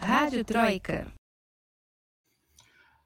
[0.00, 1.06] Rádio Troika.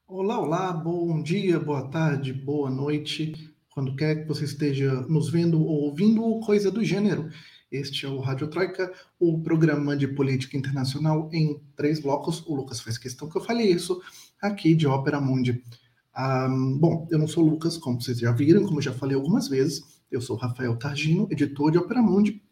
[0.06, 5.60] Olá, olá, bom dia, boa tarde, boa noite, quando quer que você esteja nos vendo
[5.60, 7.28] ou ouvindo coisa do gênero.
[7.70, 12.46] Este é o Rádio Troika, o programa de política internacional em três blocos.
[12.46, 14.00] O Lucas faz questão que eu fale isso
[14.40, 15.62] aqui de Ópera Mundi.
[16.16, 20.02] Um, bom, eu não sou Lucas, como vocês já viram, como já falei algumas vezes.
[20.10, 22.42] Eu sou Rafael Targino, editor de Ópera Mundi,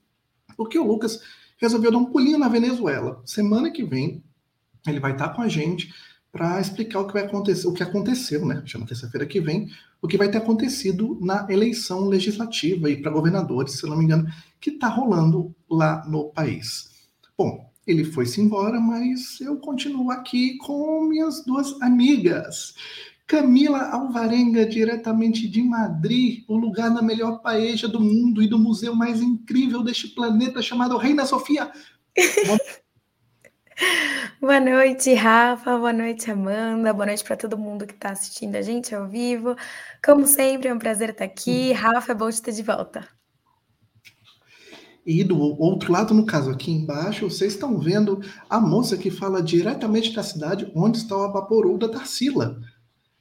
[0.56, 1.20] porque o Lucas
[1.58, 3.22] resolveu dar um pulinho na Venezuela.
[3.26, 4.24] Semana que vem,
[4.86, 5.92] ele vai estar com a gente
[6.32, 8.62] para explicar o que vai acontecer, o que aconteceu, né?
[8.64, 9.68] Já na terça-feira que vem,
[10.00, 14.28] o que vai ter acontecido na eleição legislativa e para governadores, se não me engano,
[14.60, 16.90] que está rolando lá no país.
[17.36, 22.74] Bom, ele foi-se embora, mas eu continuo aqui com minhas duas amigas.
[23.26, 28.94] Camila Alvarenga, diretamente de Madrid, o lugar na melhor paeja do mundo e do museu
[28.94, 31.70] mais incrível deste planeta chamado Reina Sofia.
[34.40, 35.76] Boa noite, Rafa.
[35.76, 36.92] Boa noite, Amanda.
[36.92, 39.54] Boa noite para todo mundo que está assistindo a gente ao vivo.
[40.04, 41.72] Como sempre, é um prazer estar aqui.
[41.72, 43.06] Rafa, é bom te ter de volta.
[45.04, 49.42] E do outro lado, no caso aqui embaixo, vocês estão vendo a moça que fala
[49.42, 52.60] diretamente da cidade onde está o Abaporu da Tarsila.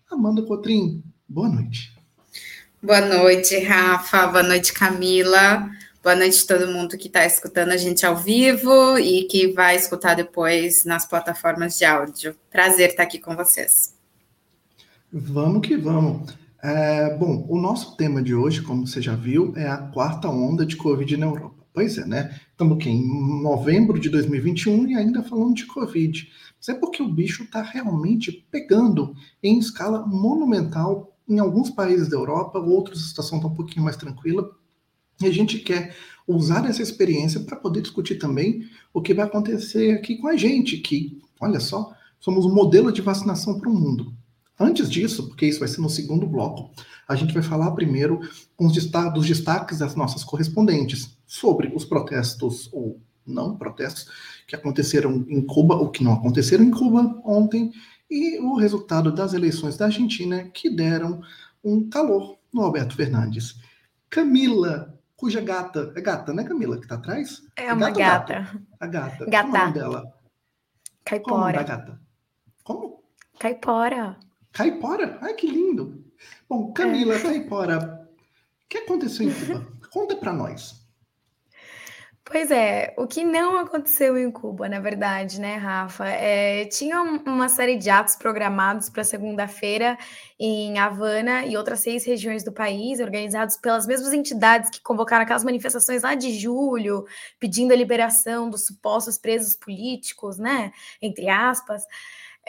[0.10, 1.94] Amanda Cotrim, boa noite.
[2.82, 4.28] Boa noite, Rafa.
[4.28, 5.70] Boa noite, Camila.
[6.02, 9.76] Boa noite a todo mundo que está escutando a gente ao vivo e que vai
[9.76, 12.38] escutar depois nas plataformas de áudio.
[12.50, 13.94] Prazer estar aqui com vocês.
[15.12, 16.34] Vamos que vamos.
[16.64, 20.66] É, bom, o nosso tema de hoje, como você já viu, é a quarta onda
[20.66, 21.66] de Covid na Europa.
[21.74, 22.34] Pois é, né?
[22.50, 26.30] Estamos aqui em novembro de 2021 e ainda falando de Covid.
[26.58, 32.16] Mas é porque o bicho está realmente pegando em escala monumental em alguns países da
[32.16, 34.50] Europa, outros a situação está um pouquinho mais tranquila.
[35.22, 35.96] E a gente quer
[36.28, 40.78] usar essa experiência para poder discutir também o que vai acontecer aqui com a gente,
[40.78, 44.14] que, olha só, somos um modelo de vacinação para o mundo.
[44.60, 46.70] Antes disso, porque isso vai ser no segundo bloco,
[47.08, 48.20] a gente vai falar primeiro
[48.60, 54.08] dos destaques das nossas correspondentes sobre os protestos ou não protestos
[54.46, 57.72] que aconteceram em Cuba ou que não aconteceram em Cuba ontem
[58.10, 61.22] e o resultado das eleições da Argentina que deram
[61.64, 63.56] um calor no Alberto Fernandes.
[64.10, 67.42] Camila, cuja gata, é gata, né Camila, que está atrás?
[67.58, 68.40] É, é uma gata.
[68.40, 68.62] Gato?
[68.80, 69.26] A gata.
[69.26, 69.50] Gata.
[69.50, 70.14] Qual é o nome dela?
[71.04, 71.30] Caipora.
[71.30, 72.02] Qual é o nome da gata?
[72.64, 73.04] Como?
[73.38, 74.18] Caipora.
[74.54, 75.18] Caipora?
[75.22, 76.06] Ai, que lindo.
[76.48, 77.22] Bom, Camila, é.
[77.22, 78.08] Caipora,
[78.64, 79.68] o que aconteceu em Cuba?
[79.92, 80.79] Conta para nós.
[82.32, 86.06] Pois é, o que não aconteceu em Cuba, na verdade, né, Rafa?
[86.08, 89.98] É, tinha uma série de atos programados para segunda-feira
[90.40, 95.44] em Havana e outras seis regiões do país, organizados pelas mesmas entidades que convocaram aquelas
[95.44, 97.04] manifestações lá de julho,
[97.40, 100.72] pedindo a liberação dos supostos presos políticos, né?
[101.02, 101.82] Entre aspas.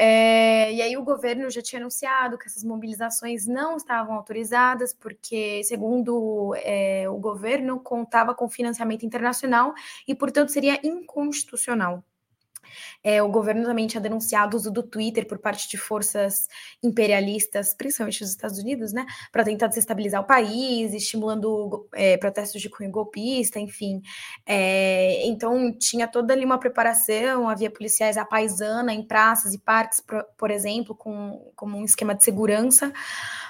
[0.03, 5.63] É, e aí o governo já tinha anunciado que essas mobilizações não estavam autorizadas, porque,
[5.65, 9.75] segundo é, o governo, contava com financiamento internacional
[10.09, 12.03] e, portanto, seria inconstitucional.
[13.03, 16.49] É, o governo também tinha denunciado o uso do Twitter por parte de forças
[16.83, 22.69] imperialistas, principalmente dos Estados Unidos, né, para tentar desestabilizar o país, estimulando é, protestos de
[22.69, 24.03] cunho golpista, enfim.
[24.47, 30.01] É, então, tinha toda ali uma preparação, havia policiais à paisana em praças e parques,
[30.01, 32.93] por, por exemplo, com, como um esquema de segurança,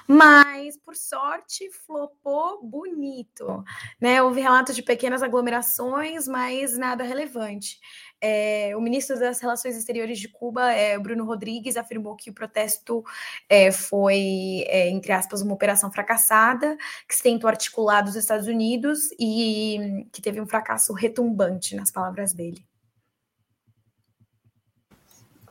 [0.06, 3.64] mas, por sorte, flopou bonito,
[4.00, 4.20] né?
[4.22, 7.78] Houve relatos de pequenas aglomerações, mas nada relevante.
[8.20, 13.02] É, o ministro das Relações Exteriores de Cuba, é, Bruno Rodrigues, afirmou que o protesto
[13.48, 16.76] é, foi, é, entre aspas, uma operação fracassada,
[17.08, 22.32] que se tentou articular dos Estados Unidos e que teve um fracasso retumbante, nas palavras
[22.32, 22.62] dele.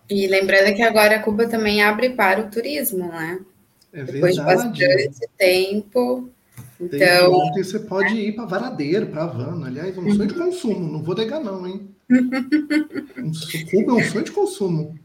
[0.09, 3.39] E lembrando que agora Cuba também abre para o turismo, né?
[3.93, 6.29] É Depois de bastante tempo.
[6.79, 9.67] Tem Então, ontem você pode ir para Varadeiro, para Havana.
[9.67, 11.89] Aliás, é um sonho de consumo, não vou negar, não, hein?
[13.17, 13.31] Um
[13.69, 14.97] Cuba é um sonho de consumo.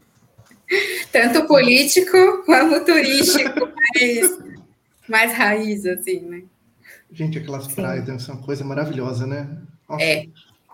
[1.11, 4.39] tanto político como turístico, mais,
[5.07, 6.43] mais raiz, assim, né?
[7.11, 9.57] Gente, aquelas praias devem ser uma coisa maravilhosa, né?
[9.87, 10.25] Nossa, É,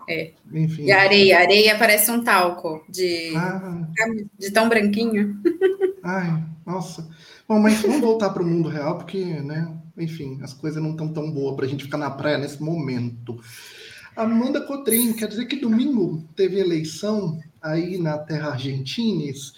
[0.08, 0.30] é.
[0.52, 0.84] Enfim.
[0.84, 3.86] E areia, a areia parece um talco de, Ah,
[4.38, 5.38] de tão branquinho.
[6.02, 7.06] ai, nossa.
[7.46, 9.68] Bom, mas vamos voltar para o mundo real, porque, né?
[9.96, 13.40] Enfim, as coisas não estão tão boas para a gente ficar na praia nesse momento.
[14.16, 19.52] Amanda Cotrim, quer dizer que domingo teve eleição aí na terra argentines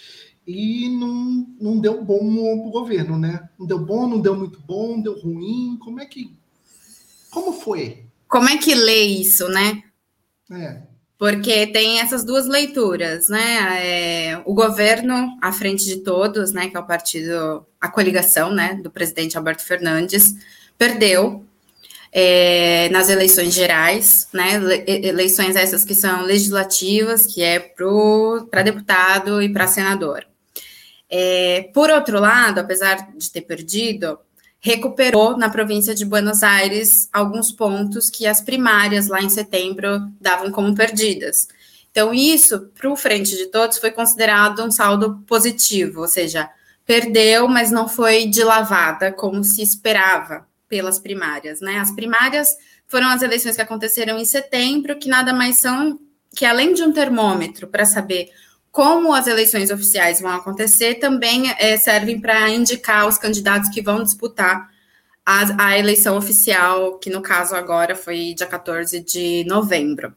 [0.46, 3.48] e não, não deu bom para o governo, né?
[3.58, 5.78] Não deu bom, não deu muito bom, deu ruim.
[5.80, 6.36] Como é que.
[7.30, 8.06] Como foi?
[8.28, 9.82] Como é que lê isso, né?
[10.50, 10.93] É.
[11.18, 14.30] porque tem essas duas leituras, né?
[14.32, 18.74] É, o governo à frente de todos, né, que é o partido, a coligação, né,
[18.82, 20.34] do presidente Alberto Fernandes,
[20.76, 21.44] perdeu
[22.12, 24.60] é, nas eleições gerais, né?
[24.86, 30.24] Eleições essas que são legislativas, que é para deputado e para senador.
[31.10, 34.18] É, por outro lado, apesar de ter perdido,
[34.64, 40.50] recuperou na província de Buenos Aires alguns pontos que as primárias lá em setembro davam
[40.50, 41.46] como perdidas.
[41.90, 46.48] Então, isso, para o Frente de Todos, foi considerado um saldo positivo, ou seja,
[46.86, 51.60] perdeu, mas não foi de lavada, como se esperava pelas primárias.
[51.60, 51.78] Né?
[51.78, 52.56] As primárias
[52.88, 56.00] foram as eleições que aconteceram em setembro, que nada mais são
[56.34, 58.30] que, além de um termômetro para saber
[58.74, 64.02] como as eleições oficiais vão acontecer, também é, servem para indicar os candidatos que vão
[64.02, 64.68] disputar
[65.24, 70.12] a, a, eleição oficial, que no caso agora foi dia 14 de novembro.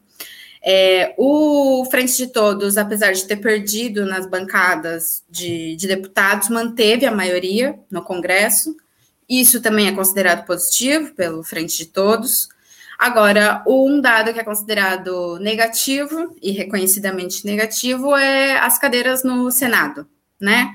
[0.60, 7.06] É, o Frente de Todos, apesar de ter perdido nas bancadas de, de deputados, manteve
[7.06, 8.76] a maioria no Congresso.
[9.28, 12.48] Isso também é considerado positivo pelo Frente de Todos.
[12.98, 20.04] Agora, um dado que é considerado negativo e reconhecidamente negativo é as cadeiras no Senado,
[20.40, 20.68] né?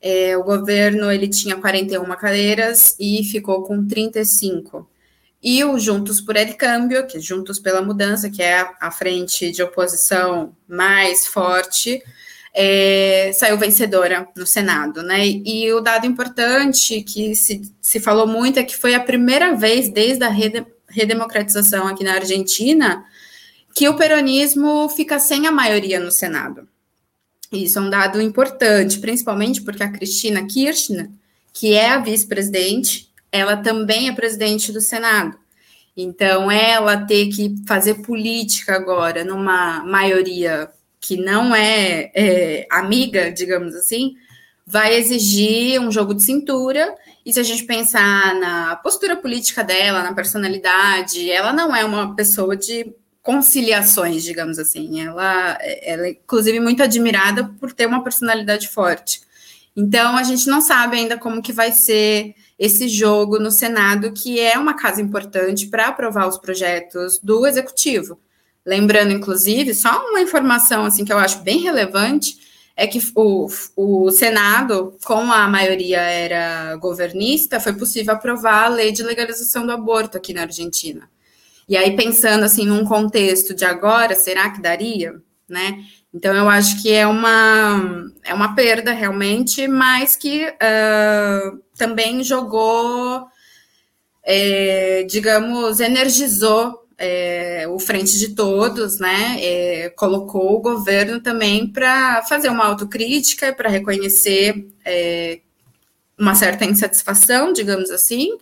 [0.00, 4.88] É, o governo ele tinha 41 cadeiras e ficou com 35.
[5.40, 9.52] E o Juntos por El Câmbio, que é Juntos pela Mudança, que é a frente
[9.52, 12.02] de oposição mais forte,
[12.52, 15.24] é, saiu vencedora no Senado, né?
[15.24, 19.88] E o dado importante que se, se falou muito é que foi a primeira vez
[19.88, 23.04] desde a rede redemocratização aqui na Argentina,
[23.74, 26.68] que o peronismo fica sem a maioria no Senado.
[27.52, 31.08] Isso é um dado importante, principalmente porque a Cristina Kirchner,
[31.52, 35.36] que é a vice-presidente, ela também é presidente do Senado.
[35.96, 40.70] Então, ela ter que fazer política agora numa maioria
[41.00, 44.14] que não é, é amiga, digamos assim,
[44.66, 46.94] vai exigir um jogo de cintura.
[47.28, 52.16] E se a gente pensar na postura política dela, na personalidade, ela não é uma
[52.16, 52.90] pessoa de
[53.20, 55.02] conciliações, digamos assim.
[55.02, 59.20] Ela, ela é, inclusive, muito admirada por ter uma personalidade forte.
[59.76, 64.40] Então, a gente não sabe ainda como que vai ser esse jogo no Senado, que
[64.40, 68.18] é uma casa importante para aprovar os projetos do Executivo.
[68.64, 72.38] Lembrando, inclusive, só uma informação assim que eu acho bem relevante,
[72.78, 78.92] é que o, o Senado, com a maioria era governista, foi possível aprovar a lei
[78.92, 81.10] de legalização do aborto aqui na Argentina.
[81.68, 85.20] E aí, pensando assim, num contexto de agora, será que daria?
[85.48, 85.84] Né?
[86.14, 93.26] Então, eu acho que é uma, é uma perda realmente, mas que uh, também jogou,
[94.22, 102.22] é, digamos, energizou é, o Frente de Todos, né, é, colocou o governo também para
[102.22, 105.40] fazer uma autocrítica, para reconhecer é,
[106.18, 108.36] uma certa insatisfação, digamos assim,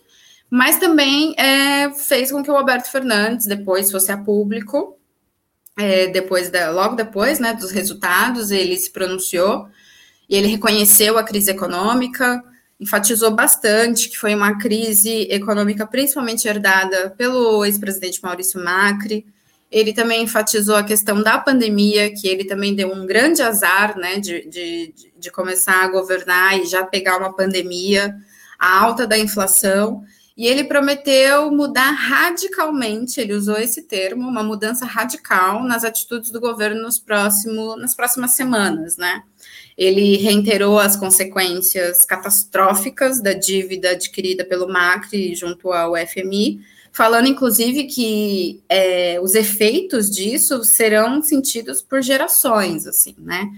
[0.49, 4.97] mas também é, fez com que o Alberto Fernandes depois fosse a público,
[5.77, 9.69] é, depois da, logo depois né, dos resultados, ele se pronunciou
[10.27, 12.43] e ele reconheceu a crise econômica,
[12.79, 19.25] enfatizou bastante que foi uma crise econômica principalmente herdada pelo ex-presidente Maurício Macri.
[19.69, 24.17] Ele também enfatizou a questão da pandemia, que ele também deu um grande azar né,
[24.17, 28.15] de, de, de começar a governar e já pegar uma pandemia,
[28.57, 30.03] a alta da inflação.
[30.37, 36.39] E ele prometeu mudar radicalmente, ele usou esse termo, uma mudança radical nas atitudes do
[36.39, 39.23] governo nos próximo, nas próximas semanas, né?
[39.77, 47.83] Ele reiterou as consequências catastróficas da dívida adquirida pelo Macri junto ao FMI, falando inclusive
[47.83, 53.51] que é, os efeitos disso serão sentidos por gerações, assim, né?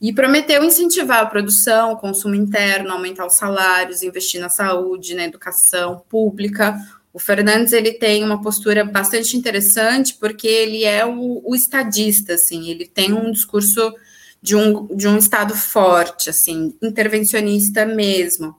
[0.00, 5.24] E prometeu incentivar a produção, o consumo interno, aumentar os salários, investir na saúde, na
[5.24, 6.78] educação pública.
[7.12, 12.70] O Fernandes ele tem uma postura bastante interessante porque ele é o, o estadista, assim,
[12.70, 13.92] ele tem um discurso
[14.40, 18.56] de um, de um Estado forte, assim, intervencionista mesmo.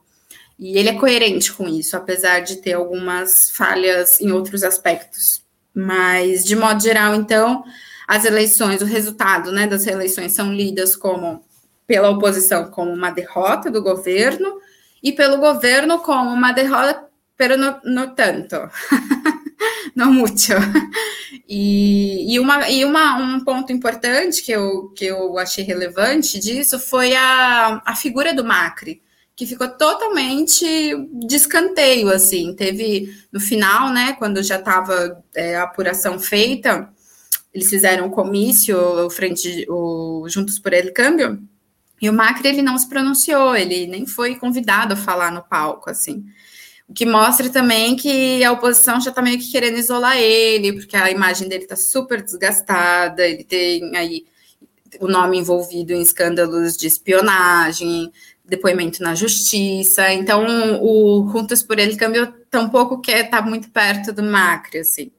[0.58, 5.42] E ele é coerente com isso, apesar de ter algumas falhas em outros aspectos.
[5.74, 7.64] Mas, de modo geral, então,
[8.06, 11.42] as eleições, o resultado né, das eleições são lidas como
[11.86, 14.60] pela oposição como uma derrota do governo
[15.02, 17.04] e pelo governo como uma derrota,
[17.36, 18.56] pero no, no tanto.
[20.00, 20.52] não mucho.
[21.52, 26.78] E, e, uma, e uma, um ponto importante que eu, que eu achei relevante disso
[26.78, 29.02] foi a, a figura do Macri,
[29.34, 30.64] que ficou totalmente
[31.12, 32.54] de escanteio, assim.
[32.54, 36.88] Teve, no final, né, quando já estava é, a apuração feita,
[37.52, 41.42] eles fizeram um comício, frente, o Juntos por Ele Câmbio,
[42.00, 45.90] e o Macri ele não se pronunciou, ele nem foi convidado a falar no palco,
[45.90, 46.24] assim.
[46.94, 51.10] Que mostra também que a oposição já está meio que querendo isolar ele, porque a
[51.10, 54.24] imagem dele está super desgastada, ele tem aí
[54.98, 58.10] o nome envolvido em escândalos de espionagem,
[58.44, 60.12] depoimento na justiça.
[60.12, 60.44] Então,
[60.82, 65.12] o Juntos por Ele Câmbio tampouco quer estar tá muito perto do Macri, assim.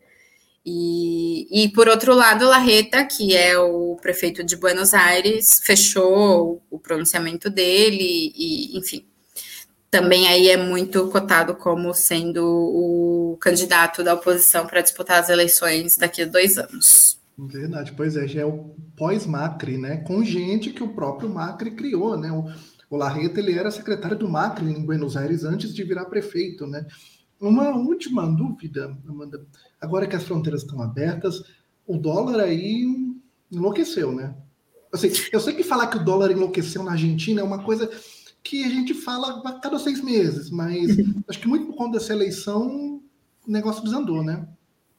[0.63, 6.77] E, e, por outro lado, Larreta, que é o prefeito de Buenos Aires, fechou o
[6.77, 9.07] pronunciamento dele, e, enfim,
[9.91, 15.97] também aí é muito cotado como sendo o candidato da oposição para disputar as eleições
[15.97, 17.19] daqui a dois anos.
[17.37, 19.97] Verdade, pois é, já é o pós-Macri, né?
[19.97, 22.31] Com gente que o próprio Macri criou, né?
[22.31, 22.45] O,
[22.89, 26.85] o Larreta ele era secretário do Macri em Buenos Aires antes de virar prefeito, né?
[27.39, 29.45] Uma última dúvida, Amanda.
[29.81, 31.43] Agora que as fronteiras estão abertas,
[31.85, 32.85] o dólar aí
[33.51, 34.35] enlouqueceu, né?
[34.93, 37.89] Assim, eu sei que falar que o dólar enlouqueceu na Argentina é uma coisa
[38.43, 42.13] que a gente fala a cada seis meses, mas acho que muito por conta dessa
[42.13, 43.01] eleição
[43.47, 44.47] o negócio desandou, né?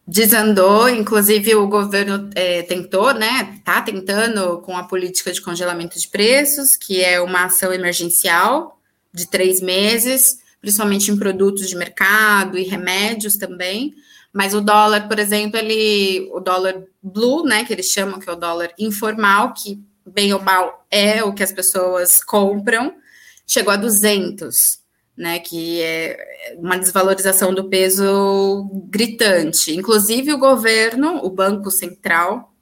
[0.07, 3.61] Desandou, inclusive o governo é, tentou, né?
[3.65, 8.81] Tá tentando com a política de congelamento de preços, que é uma ação emergencial
[9.15, 13.95] de três meses principalmente em produtos de mercado e remédios também.
[14.33, 18.33] Mas o dólar, por exemplo, ele, o dólar blue, né, que eles chamam que é
[18.33, 22.95] o dólar informal, que bem ou mal é o que as pessoas compram,
[23.53, 24.81] chegou a 200,
[25.15, 29.75] né, que é uma desvalorização do peso gritante.
[29.77, 32.55] Inclusive o governo, o Banco Central,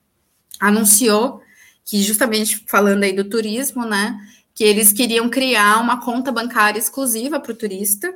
[0.59, 1.41] anunciou
[1.85, 4.19] que justamente falando aí do turismo, né,
[4.53, 8.13] que eles queriam criar uma conta bancária exclusiva para o turista,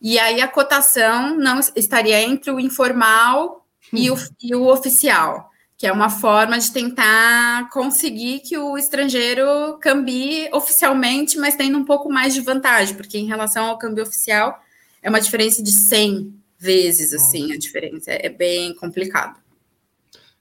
[0.00, 5.86] e aí a cotação não estaria entre o informal e, o, e o oficial, que
[5.86, 12.10] é uma forma de tentar conseguir que o estrangeiro cambie oficialmente, mas tendo um pouco
[12.10, 14.58] mais de vantagem, porque em relação ao câmbio oficial
[15.02, 18.10] é uma diferença de 100 vezes, assim, a diferença.
[18.10, 19.38] É bem complicado.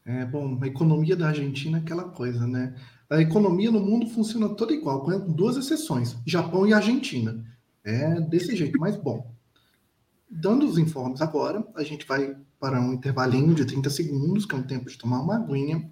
[0.05, 2.73] É, bom, a economia da Argentina é aquela coisa, né?
[3.09, 7.43] a economia no mundo funciona toda igual, com duas exceções: Japão e Argentina.
[7.83, 9.31] É desse jeito, mas bom.
[10.29, 14.57] Dando os informes agora, a gente vai para um intervalinho de 30 segundos, que é
[14.57, 15.87] um tempo de tomar uma aguinha,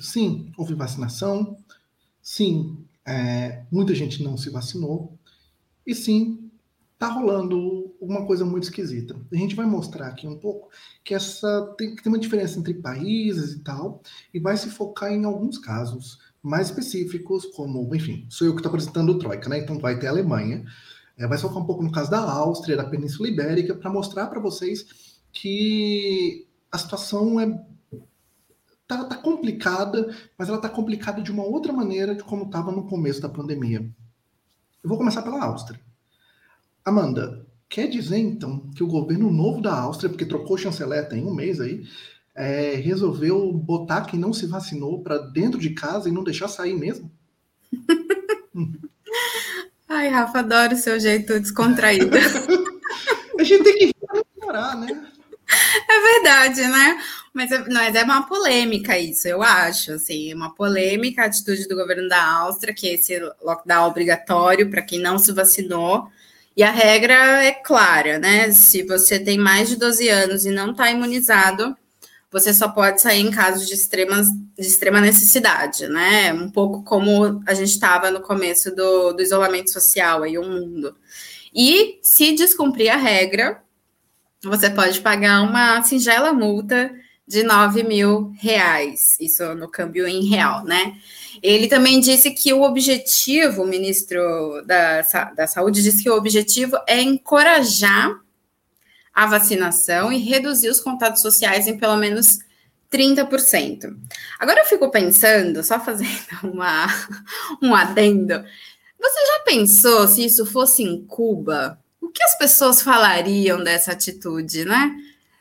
[0.00, 1.56] Sim, houve vacinação,
[2.20, 5.18] sim, é, muita gente não se vacinou,
[5.86, 6.50] e sim,
[6.94, 9.16] está rolando uma coisa muito esquisita.
[9.32, 10.70] A gente vai mostrar aqui um pouco
[11.02, 15.24] que essa tem, tem uma diferença entre países e tal, e vai se focar em
[15.24, 19.58] alguns casos mais específicos, como, enfim, sou eu que estou apresentando o Troika, né?
[19.58, 20.64] Então vai ter a Alemanha,
[21.16, 24.40] é, vai focar um pouco no caso da Áustria, da Península Ibérica, para mostrar para
[24.40, 24.86] vocês
[25.32, 27.64] que a situação é
[28.86, 32.86] tá, tá, complicada, mas ela tá complicada de uma outra maneira de como estava no
[32.86, 33.80] começo da pandemia.
[34.82, 35.80] Eu vou começar pela Áustria.
[36.84, 41.34] Amanda, quer dizer então que o governo novo da Áustria, porque trocou chanceler tem um
[41.34, 41.86] mês aí,
[42.34, 46.74] é, resolveu botar quem não se vacinou para dentro de casa e não deixar sair
[46.74, 47.10] mesmo?
[48.54, 48.74] hum.
[49.86, 52.16] Ai, Rafa, adoro o seu jeito descontraído.
[53.38, 53.94] a gente tem que
[54.42, 55.12] chorar, né?
[55.88, 57.00] É verdade, né?
[57.34, 59.92] Mas, é, mas é uma polêmica isso, eu acho.
[59.92, 64.80] Assim, uma polêmica a atitude do governo da Áustria, que é esse lockdown obrigatório para
[64.80, 66.08] quem não se vacinou.
[66.56, 68.52] E a regra é clara, né?
[68.52, 71.76] Se você tem mais de 12 anos e não está imunizado,
[72.30, 76.32] você só pode sair em casos de, extremas, de extrema necessidade, né?
[76.32, 80.96] Um pouco como a gente estava no começo do, do isolamento social aí, o mundo.
[81.52, 83.60] E se descumprir a regra,
[84.42, 86.92] você pode pagar uma singela multa
[87.26, 90.94] de 9 mil reais, isso no câmbio em real, né?
[91.42, 94.20] Ele também disse que o objetivo, o ministro
[94.66, 95.00] da,
[95.34, 98.20] da Saúde disse que o objetivo é encorajar
[99.12, 102.40] a vacinação e reduzir os contatos sociais em pelo menos
[102.92, 103.96] 30%.
[104.38, 106.10] Agora eu fico pensando, só fazendo
[106.44, 106.86] uma,
[107.62, 108.44] um adendo,
[109.00, 111.78] você já pensou se isso fosse em Cuba?
[112.00, 114.94] O que as pessoas falariam dessa atitude, né?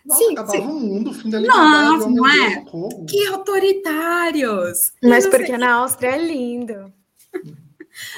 [0.05, 0.63] Nossa, sim, acabava sim.
[0.63, 1.71] o mundo, o fim da liberdade.
[1.71, 2.65] Nossa, não é?
[3.07, 4.91] que autoritários.
[5.01, 6.93] Mas porque na Áustria é lindo.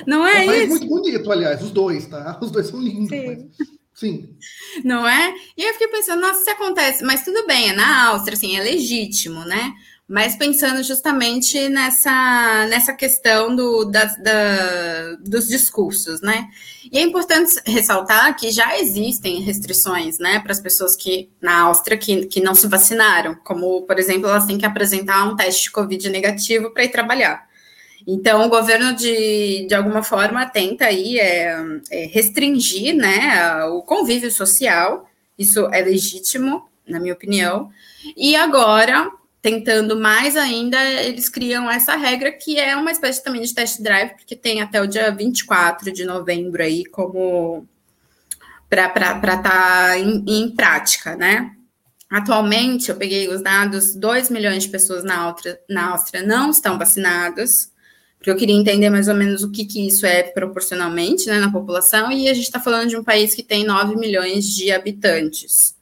[0.08, 0.70] Não é, é isso?
[0.70, 2.40] muito bonito, aliás, os dois, tá?
[2.42, 3.10] Os dois são lindos.
[3.10, 3.26] Sim.
[3.28, 3.68] Mas...
[3.94, 4.36] Sim.
[4.84, 5.34] Não é?
[5.58, 8.62] E eu fiquei pensando, nossa, se acontece, mas tudo bem, é na Áustria, assim, é
[8.62, 9.74] legítimo, né?
[10.08, 16.48] Mas pensando justamente nessa, nessa questão do, da, da, dos discursos, né?
[16.92, 21.98] E é importante ressaltar que já existem restrições, né, para as pessoas que na Áustria
[21.98, 25.72] que, que não se vacinaram, como, por exemplo, elas têm que apresentar um teste de
[25.72, 27.48] Covid negativo para ir trabalhar.
[28.08, 31.58] Então, o governo, de, de alguma forma, tenta aí é,
[31.90, 37.72] é restringir né, o convívio social, isso é legítimo, na minha opinião,
[38.16, 39.10] e agora,
[39.46, 44.16] tentando mais ainda, eles criam essa regra que é uma espécie também de test drive,
[44.16, 47.64] porque tem até o dia 24 de novembro aí como
[48.68, 51.52] para estar tá em, em prática, né?
[52.10, 56.80] Atualmente, eu peguei os dados, 2 milhões de pessoas na Áustria, na Áustria não estão
[56.80, 57.72] vacinadas,
[58.18, 61.52] porque eu queria entender mais ou menos o que, que isso é proporcionalmente né, na
[61.52, 65.75] população, e a gente está falando de um país que tem 9 milhões de habitantes.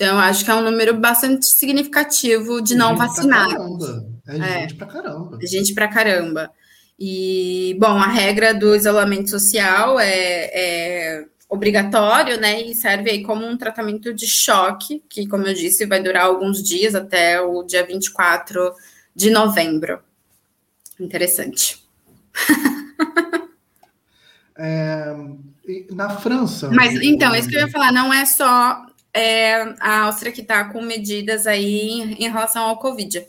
[0.00, 3.86] Então, acho que é um número bastante significativo de é não vacinados.
[4.26, 5.38] É, é gente pra caramba.
[5.42, 6.50] É gente pra caramba.
[6.98, 12.62] E, bom, a regra do isolamento social é, é obrigatório, né?
[12.62, 16.62] E serve aí como um tratamento de choque, que, como eu disse, vai durar alguns
[16.62, 18.72] dias até o dia 24
[19.14, 20.00] de novembro.
[20.98, 21.84] Interessante.
[24.56, 25.14] é,
[25.90, 26.70] na França.
[26.70, 30.64] Mas então, isso que eu ia falar, não é só é, a Áustria que está
[30.64, 33.26] com medidas aí em, em, relação ao Covid.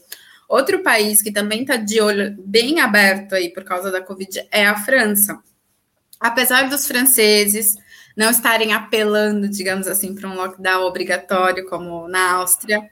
[0.47, 4.65] Outro país que também está de olho bem aberto aí por causa da Covid é
[4.65, 5.41] a França.
[6.19, 7.77] Apesar dos franceses
[8.15, 12.87] não estarem apelando, digamos assim, para um lockdown obrigatório como na Áustria,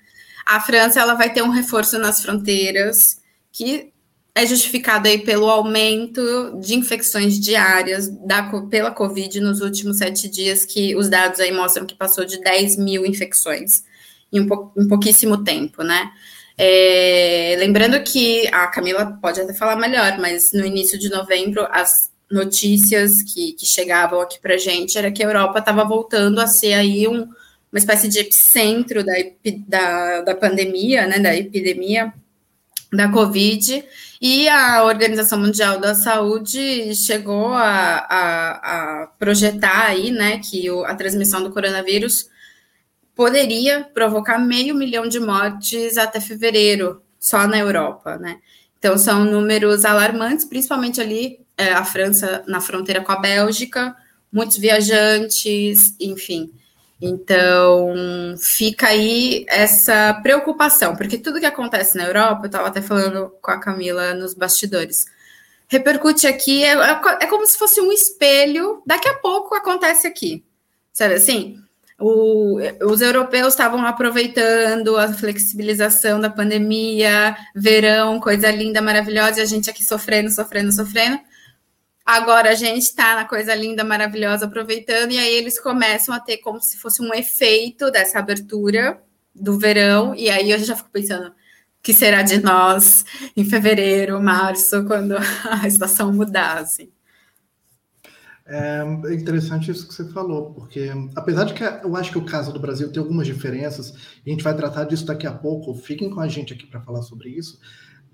[0.45, 3.21] a França ela vai ter um reforço nas fronteiras
[3.51, 3.91] que
[4.35, 10.65] é justificado aí pelo aumento de infecções diárias da, pela Covid nos últimos sete dias,
[10.65, 13.83] que os dados aí mostram que passou de 10 mil infecções
[14.31, 16.11] em, um pou, em pouquíssimo tempo, né?
[16.57, 22.11] É, lembrando que a Camila pode até falar melhor, mas no início de novembro, as
[22.29, 26.73] notícias que, que chegavam aqui para gente era que a Europa estava voltando a ser
[26.73, 27.21] aí um,
[27.71, 29.13] uma espécie de epicentro da,
[29.67, 32.13] da, da pandemia, né, da epidemia
[32.91, 33.83] da Covid,
[34.21, 40.83] e a Organização Mundial da Saúde chegou a, a, a projetar aí, né, que o,
[40.83, 42.29] a transmissão do coronavírus
[43.15, 48.39] poderia provocar meio milhão de mortes até fevereiro, só na Europa, né?
[48.77, 53.93] Então são números alarmantes, principalmente ali é, a França na fronteira com a Bélgica,
[54.31, 56.49] muitos viajantes, enfim.
[57.01, 57.95] Então,
[58.37, 63.51] fica aí essa preocupação, porque tudo que acontece na Europa, eu estava até falando com
[63.51, 65.05] a Camila nos bastidores,
[65.69, 70.43] repercute aqui, é, é, é, como se fosse um espelho, daqui a pouco acontece aqui,
[70.91, 71.57] sabe assim?
[71.97, 79.45] O, os europeus estavam aproveitando a flexibilização da pandemia, verão, coisa linda, maravilhosa, e a
[79.45, 81.19] gente aqui sofrendo, sofrendo, sofrendo.
[82.11, 86.37] Agora a gente está na coisa linda, maravilhosa, aproveitando, e aí eles começam a ter
[86.37, 88.99] como se fosse um efeito dessa abertura
[89.33, 91.31] do verão, e aí eu já fico pensando
[91.83, 93.05] que será de nós
[93.37, 96.89] em fevereiro, março, quando a estação mudar, assim.
[98.47, 102.51] É interessante isso que você falou, porque apesar de que eu acho que o caso
[102.51, 103.93] do Brasil tem algumas diferenças,
[104.25, 107.03] a gente vai tratar disso daqui a pouco, fiquem com a gente aqui para falar
[107.03, 107.59] sobre isso.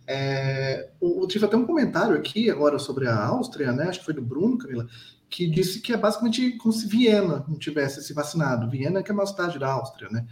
[0.07, 3.89] É, o, tive até um comentário aqui agora sobre a Áustria, né?
[3.89, 4.87] Acho que foi do Bruno, Camila,
[5.29, 8.69] que disse que é basicamente como se Viena não tivesse se vacinado.
[8.69, 10.25] Viena que é uma cidade da Áustria, né?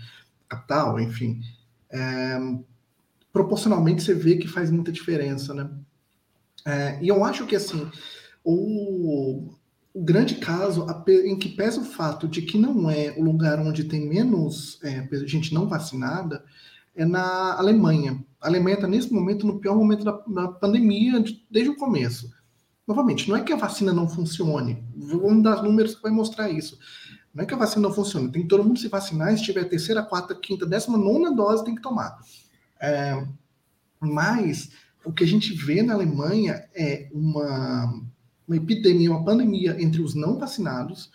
[0.48, 1.42] Capital, enfim.
[1.90, 2.40] É,
[3.32, 5.70] proporcionalmente você vê que faz muita diferença, né?
[6.66, 7.90] É, e eu acho que assim
[8.44, 9.54] o,
[9.94, 13.84] o grande caso em que pesa o fato de que não é o lugar onde
[13.84, 16.44] tem menos é, gente não vacinada
[16.96, 18.24] é na Alemanha.
[18.44, 22.30] A Alemanha está nesse momento no pior momento da, da pandemia de, desde o começo.
[22.86, 24.84] Novamente, não é que a vacina não funcione.
[24.96, 26.78] Vamos dar números que vai mostrar isso.
[27.34, 28.32] Não é que a vacina não funcione.
[28.32, 29.36] Tem que todo mundo se vacinar.
[29.38, 32.20] Se tiver terceira, quarta, quinta, décima, nona dose, tem que tomar.
[32.80, 33.26] É,
[34.00, 34.72] mas
[35.06, 38.04] o que a gente vê na Alemanha é uma,
[38.48, 41.10] uma epidemia, uma pandemia entre os não vacinados,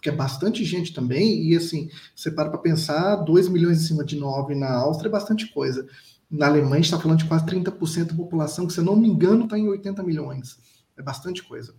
[0.00, 4.04] que é bastante gente também, e assim, você para para pensar, 2 milhões em cima
[4.04, 5.86] de 9 na Áustria é bastante coisa.
[6.30, 9.44] Na Alemanha, está falando de quase 30% da população, que, se eu não me engano,
[9.44, 10.58] está em 80 milhões.
[10.96, 11.74] É bastante coisa.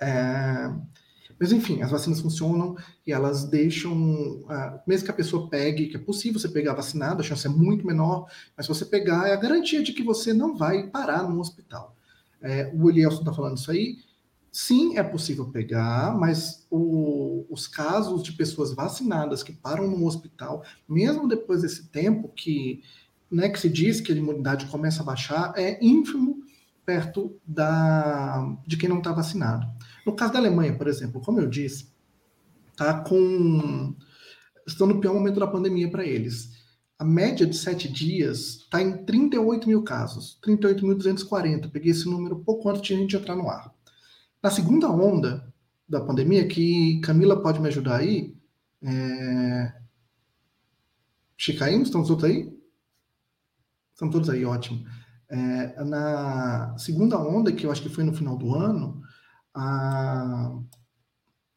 [0.00, 0.70] É...
[1.38, 3.92] Mas, enfim, as vacinas funcionam e elas deixam,
[4.40, 7.50] uh, mesmo que a pessoa pegue, que é possível você pegar vacinado, a chance é
[7.50, 11.28] muito menor, mas se você pegar, é a garantia de que você não vai parar
[11.28, 11.96] num hospital.
[12.42, 13.98] É, o Elielson está falando isso aí.
[14.50, 20.64] Sim, é possível pegar, mas o, os casos de pessoas vacinadas que param no hospital,
[20.88, 22.82] mesmo depois desse tempo que,
[23.30, 26.42] né, que se diz que a imunidade começa a baixar, é ínfimo
[26.84, 29.66] perto da, de quem não está vacinado.
[30.06, 31.92] No caso da Alemanha, por exemplo, como eu disse,
[32.76, 33.94] tá com
[34.66, 36.56] estão no pior momento da pandemia para eles.
[36.98, 41.70] A média de sete dias está em 38 mil casos, 38.240.
[41.70, 43.72] Peguei esse número pouco antes de a gente entrar no ar.
[44.42, 45.52] Na segunda onda
[45.88, 48.34] da pandemia, que Camila pode me ajudar aí,
[48.82, 49.74] é...
[51.36, 52.52] Chicaímos, estão todos aí?
[53.98, 54.84] Estão todos aí, ótimo.
[55.28, 59.02] É, na segunda onda, que eu acho que foi no final do ano,
[59.52, 60.52] a,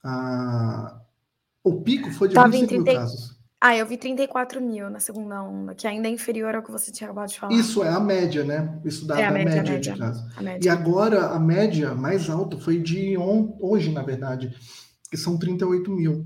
[0.03, 1.01] a,
[1.63, 2.83] o pico foi de Tava 25 30...
[2.83, 3.39] mil casos.
[3.61, 6.91] Ah, eu vi 34 mil na segunda onda, que ainda é inferior ao que você
[6.91, 7.53] tinha acabado de falar.
[7.53, 8.81] Isso é a média, né?
[8.83, 10.23] Isso dá é a, média, média, média, de casos.
[10.65, 14.51] E agora a média mais alta foi de on, hoje, na verdade,
[15.11, 16.25] que são 38 mil.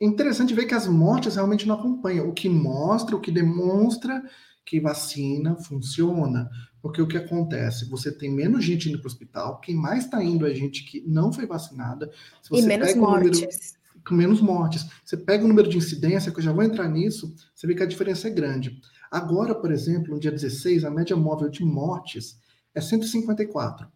[0.00, 4.22] É interessante ver que as mortes realmente não acompanham, o que mostra, o que demonstra
[4.66, 6.50] que vacina funciona.
[6.82, 7.88] Porque o que acontece?
[7.88, 11.02] Você tem menos gente indo para o hospital, quem mais está indo é gente que
[11.06, 12.10] não foi vacinada.
[12.52, 13.40] e menos mortes.
[13.40, 13.76] Número,
[14.06, 14.86] com menos mortes.
[15.04, 17.82] Você pega o número de incidência, que eu já vou entrar nisso, você vê que
[17.82, 18.80] a diferença é grande.
[19.10, 22.38] Agora, por exemplo, no dia 16, a média móvel de mortes
[22.74, 23.88] é 154.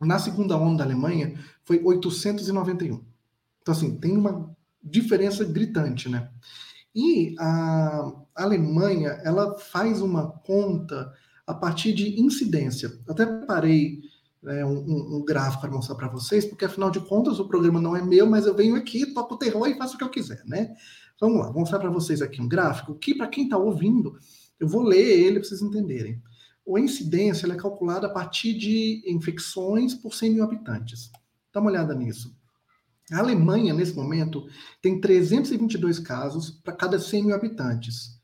[0.00, 3.04] Na segunda onda da Alemanha, foi 891.
[3.60, 6.30] Então, assim, tem uma diferença gritante, né?
[6.94, 11.12] E a Alemanha, ela faz uma conta
[11.46, 12.92] a partir de incidência.
[13.08, 14.00] Até preparei
[14.42, 17.96] né, um, um, gráfico para mostrar para vocês, porque afinal de contas o programa não
[17.96, 20.42] é meu, mas eu venho aqui, toco o terror e faço o que eu quiser,
[20.46, 20.74] né?
[21.20, 24.18] Vamos lá, vou mostrar para vocês aqui um gráfico que, para quem está ouvindo,
[24.58, 26.22] eu vou ler ele para vocês entenderem.
[26.66, 31.10] A incidência é calculada a partir de infecções por 100 mil habitantes.
[31.52, 32.34] Dá uma olhada nisso.
[33.12, 34.46] A Alemanha, nesse momento,
[34.80, 38.18] tem 322 casos para cada 100 mil habitantes.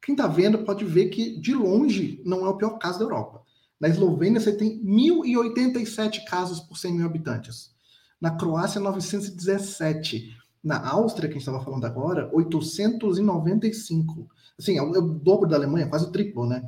[0.00, 3.42] Quem está vendo pode ver que, de longe, não é o pior caso da Europa.
[3.80, 7.74] Na Eslovênia, você tem 1.087 casos por 100 mil habitantes.
[8.20, 10.34] Na Croácia, 917.
[10.62, 14.28] Na Áustria, que a gente estava falando agora, 895.
[14.58, 16.62] Assim, é é o dobro da Alemanha, quase o triplo, né?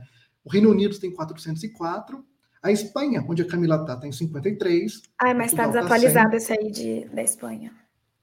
[0.45, 2.23] O Reino Unido tem 404.
[2.67, 5.03] A Espanha, onde a Camila está, tem 53.
[5.19, 7.73] Ah, mas está desatualizado tá esse aí de, da Espanha.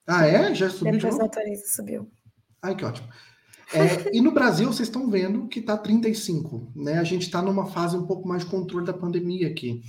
[0.06, 0.54] Ah, é?
[0.54, 2.12] Já subiu Depois de atualiza, subiu.
[2.62, 3.08] Ai, que ótimo.
[3.74, 7.00] É, e no Brasil, vocês estão vendo que está 35, né?
[7.00, 9.82] A gente está numa fase um pouco mais de controle da pandemia aqui.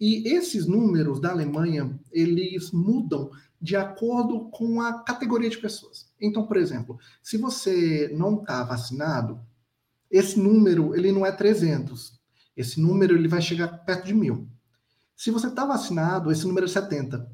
[0.00, 6.12] E esses números da Alemanha, eles mudam de acordo com a categoria de pessoas.
[6.20, 9.40] Então, por exemplo, se você não está vacinado,
[10.10, 12.20] esse número ele não é 300.
[12.56, 14.48] Esse número ele vai chegar perto de mil.
[15.16, 17.30] Se você está vacinado, esse número é 70,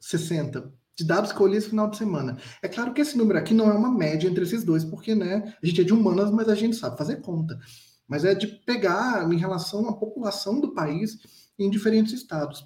[0.00, 2.38] 60 de dados li esse final de semana.
[2.62, 5.54] É claro que esse número aqui não é uma média entre esses dois, porque né,
[5.62, 7.58] a gente é de humanas, mas a gente sabe fazer conta.
[8.08, 11.18] Mas é de pegar em relação à população do país
[11.58, 12.64] em diferentes estados.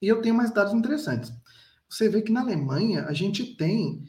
[0.00, 1.32] E eu tenho mais dados interessantes.
[1.88, 4.04] Você vê que na Alemanha a gente tem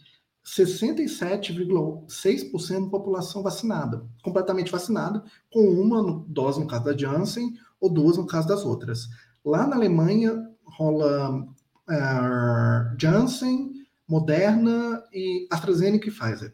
[0.46, 8.18] 67,6% da população vacinada, completamente vacinada, com uma dose no caso da Janssen ou duas
[8.18, 9.10] no caso das outras.
[9.44, 13.74] Lá na Alemanha rola uh, Janssen,
[14.08, 16.54] Moderna e AstraZeneca e Pfizer.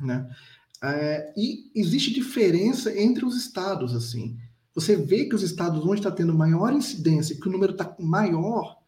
[0.00, 0.28] Né?
[0.82, 4.36] Uh, e existe diferença entre os estados, assim.
[4.74, 8.78] Você vê que os estados onde está tendo maior incidência, que o número está maior,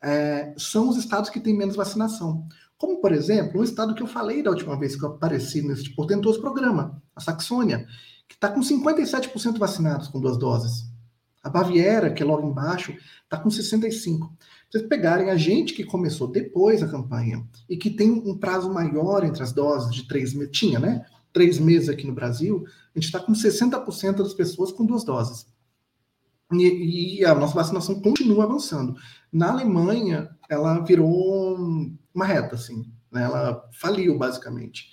[0.00, 2.46] é, são os estados que têm menos vacinação.
[2.78, 5.90] Como, por exemplo, um estado que eu falei da última vez que eu apareci nesse
[5.94, 7.86] portentoso programa, a Saxônia,
[8.26, 10.84] que está com 57% vacinados com duas doses.
[11.42, 14.28] A Baviera, que é logo embaixo, está com 65%
[14.70, 19.24] vocês pegarem a gente que começou depois da campanha e que tem um prazo maior
[19.24, 21.06] entre as doses de três meses, tinha, né?
[21.32, 25.46] Três meses aqui no Brasil, a gente está com 60% das pessoas com duas doses.
[26.52, 28.94] E, e, a nossa vacinação continua avançando.
[29.32, 31.58] Na Alemanha, ela virou
[32.18, 33.22] uma reta, assim, né?
[33.22, 34.90] ela faliu, basicamente.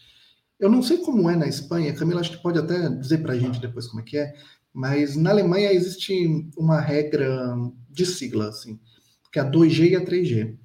[0.59, 3.37] Eu não sei como é na Espanha, Camila acho que pode até dizer para a
[3.37, 4.33] gente depois como é que é,
[4.71, 7.55] mas na Alemanha existe uma regra
[7.89, 8.79] de sigla, assim,
[9.31, 10.55] que é a 2G e a 3G,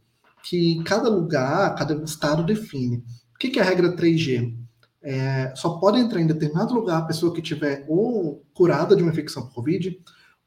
[0.45, 2.99] que cada lugar, cada estado define.
[3.35, 4.55] O que é a regra 3G?
[5.03, 9.11] É, só pode entrar em determinado lugar a pessoa que tiver ou curada de uma
[9.11, 9.99] infecção por Covid,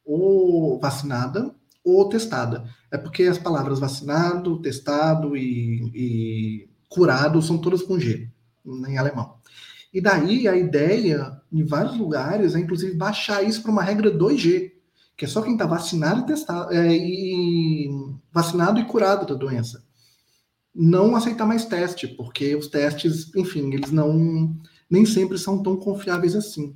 [0.06, 2.64] ou vacinada, ou testada.
[2.90, 8.30] É porque as palavras vacinado, testado e, e curado são todas com G,
[8.66, 9.36] em alemão.
[9.94, 14.72] E daí a ideia, em vários lugares, é inclusive baixar isso para uma regra 2G,
[15.16, 17.90] que é só quem está vacinado e testado, é, e
[18.32, 19.84] vacinado e curado da doença.
[20.74, 24.56] Não aceitar mais teste, porque os testes, enfim, eles não
[24.90, 26.76] nem sempre são tão confiáveis assim.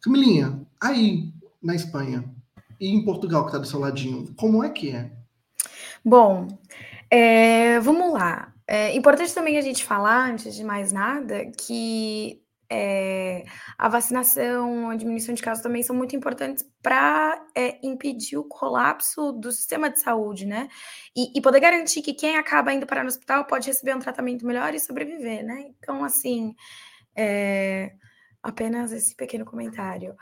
[0.00, 2.24] Camilinha, aí na Espanha
[2.82, 5.08] e em Portugal, que está do seu ladinho, como é que é?
[6.04, 6.48] Bom,
[7.08, 8.52] é, vamos lá.
[8.66, 13.44] É importante também a gente falar, antes de mais nada, que é,
[13.78, 19.30] a vacinação, a diminuição de casos também são muito importantes para é, impedir o colapso
[19.30, 20.68] do sistema de saúde, né?
[21.14, 24.44] E, e, poder garantir que quem acaba indo para o hospital pode receber um tratamento
[24.44, 25.66] melhor e sobreviver, né?
[25.78, 26.56] Então, assim,
[27.14, 27.92] é,
[28.42, 30.16] apenas esse pequeno comentário.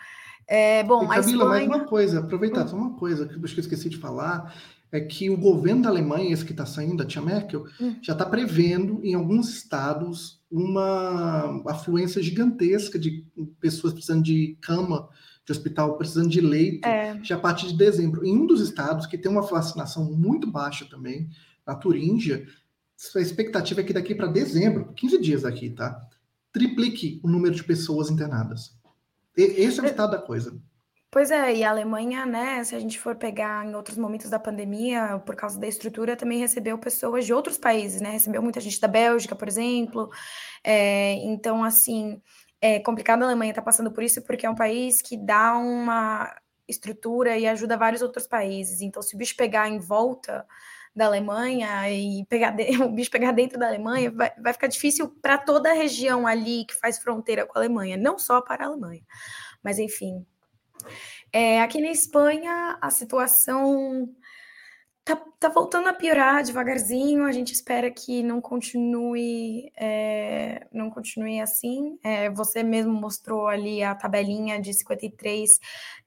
[0.51, 1.47] É, bom, e Camila, Espanha...
[1.47, 2.69] mais uma coisa, aproveitar, hum.
[2.69, 4.53] só uma coisa que eu esqueci de falar
[4.91, 7.95] é que o governo da Alemanha, esse que está saindo, a tia Merkel, hum.
[8.03, 13.25] já está prevendo em alguns estados uma afluência gigantesca de
[13.61, 15.09] pessoas precisando de cama
[15.47, 17.17] de hospital, precisando de leito, é.
[17.23, 18.27] já a partir de dezembro.
[18.27, 21.29] Em um dos estados que tem uma vacinação muito baixa também,
[21.65, 22.45] na Turíngia,
[23.15, 25.97] a expectativa é que daqui para dezembro, 15 dias aqui, tá?
[26.53, 28.80] Triplique o número de pessoas internadas.
[29.43, 30.61] Esse é o estado da coisa.
[31.13, 34.39] Pois é, e a Alemanha, né, se a gente for pegar em outros momentos da
[34.39, 38.11] pandemia, por causa da estrutura, também recebeu pessoas de outros países, né?
[38.11, 40.09] Recebeu muita gente da Bélgica, por exemplo.
[40.63, 42.23] É, então, assim,
[42.61, 45.57] é complicado a Alemanha estar tá passando por isso, porque é um país que dá
[45.57, 46.33] uma
[46.69, 48.81] estrutura e ajuda vários outros países.
[48.81, 50.47] Então, se o bicho pegar em volta
[50.95, 52.65] da Alemanha e pegar de...
[52.83, 56.65] o bicho pegar dentro da Alemanha, vai, vai ficar difícil para toda a região ali
[56.65, 59.03] que faz fronteira com a Alemanha, não só para a Alemanha.
[59.63, 60.25] Mas, enfim,
[61.33, 64.09] é, aqui na Espanha, a situação
[65.11, 67.25] tá, tá voltando a piorar devagarzinho.
[67.25, 71.99] A gente espera que não continue, é, não continue assim.
[72.03, 75.59] É, você mesmo mostrou ali a tabelinha de 53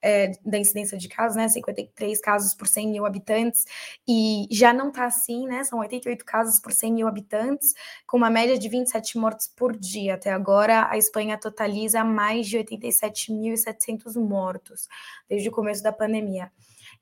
[0.02, 1.48] é, da incidência de casos, né?
[1.48, 3.66] 53 casos por 100 mil habitantes,
[4.08, 5.63] e já não tá assim, né?
[5.63, 7.74] São 88 casos por 100 mil habitantes,
[8.08, 10.16] com uma média de 27 mortes por dia.
[10.16, 14.88] Até agora, a Espanha totaliza mais de 87.700 mortos
[15.28, 16.52] desde o começo da pandemia.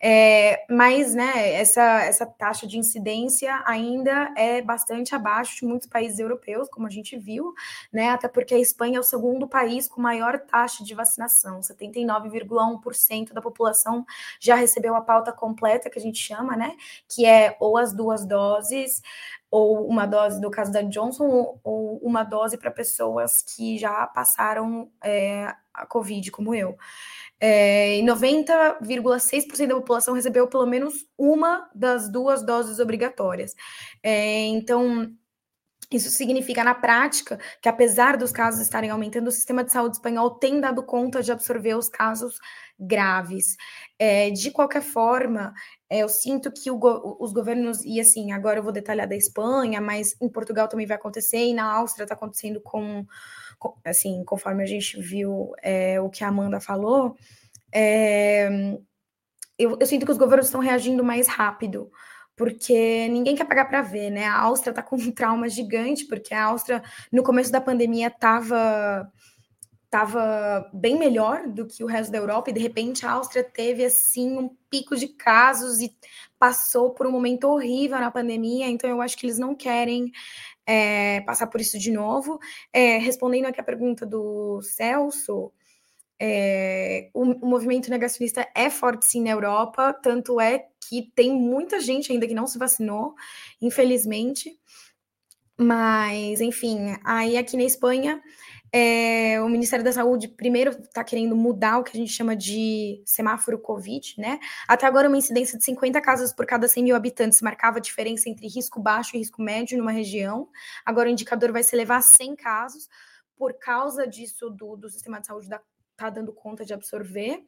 [0.03, 6.17] É, mas, né, essa, essa taxa de incidência ainda é bastante abaixo de muitos países
[6.17, 7.53] europeus, como a gente viu,
[7.93, 13.31] né, até porque a Espanha é o segundo país com maior taxa de vacinação, 79,1%
[13.31, 14.03] da população
[14.39, 16.75] já recebeu a pauta completa, que a gente chama, né,
[17.07, 19.01] que é ou as duas doses,
[19.51, 24.89] ou uma dose, no caso da Johnson, ou uma dose para pessoas que já passaram
[25.03, 26.77] é, a Covid, como eu.
[27.43, 33.55] É, 90,6% da população recebeu pelo menos uma das duas doses obrigatórias.
[34.03, 35.11] É, então,
[35.91, 40.29] isso significa, na prática, que apesar dos casos estarem aumentando, o sistema de saúde espanhol
[40.31, 42.39] tem dado conta de absorver os casos
[42.79, 43.57] graves.
[43.99, 45.53] É, de qualquer forma,
[45.89, 50.15] é, eu sinto que os governos, e assim, agora eu vou detalhar da Espanha, mas
[50.21, 53.05] em Portugal também vai acontecer, e na Áustria está acontecendo com
[53.83, 57.15] assim, conforme a gente viu é, o que a Amanda falou,
[57.73, 58.49] é,
[59.57, 61.91] eu, eu, sinto que os governos estão reagindo mais rápido,
[62.35, 64.25] porque ninguém quer pagar para ver, né?
[64.25, 69.11] A Áustria está com um trauma gigante, porque a Áustria, no começo da pandemia, estava
[69.91, 73.83] estava bem melhor do que o resto da Europa e de repente a Áustria teve
[73.83, 75.93] assim um pico de casos e
[76.39, 80.09] passou por um momento horrível na pandemia, então eu acho que eles não querem
[80.65, 82.39] é, passar por isso de novo.
[82.73, 85.51] É, respondendo aqui a pergunta do Celso,
[86.19, 91.79] é, o, o, movimento negacionista é forte sim na Europa, tanto é que tem muita
[91.79, 93.15] gente ainda que não se vacinou,
[93.59, 94.55] infelizmente.
[95.57, 98.21] Mas, enfim, aí aqui na Espanha
[98.73, 103.01] é, o Ministério da Saúde, primeiro, está querendo mudar o que a gente chama de
[103.05, 104.39] semáforo Covid, né?
[104.67, 108.29] Até agora, uma incidência de 50 casos por cada 100 mil habitantes marcava a diferença
[108.29, 110.47] entre risco baixo e risco médio numa região.
[110.85, 112.87] Agora, o indicador vai se elevar a 100 casos,
[113.35, 115.49] por causa disso, do, do sistema de saúde
[115.91, 117.43] está dando conta de absorver.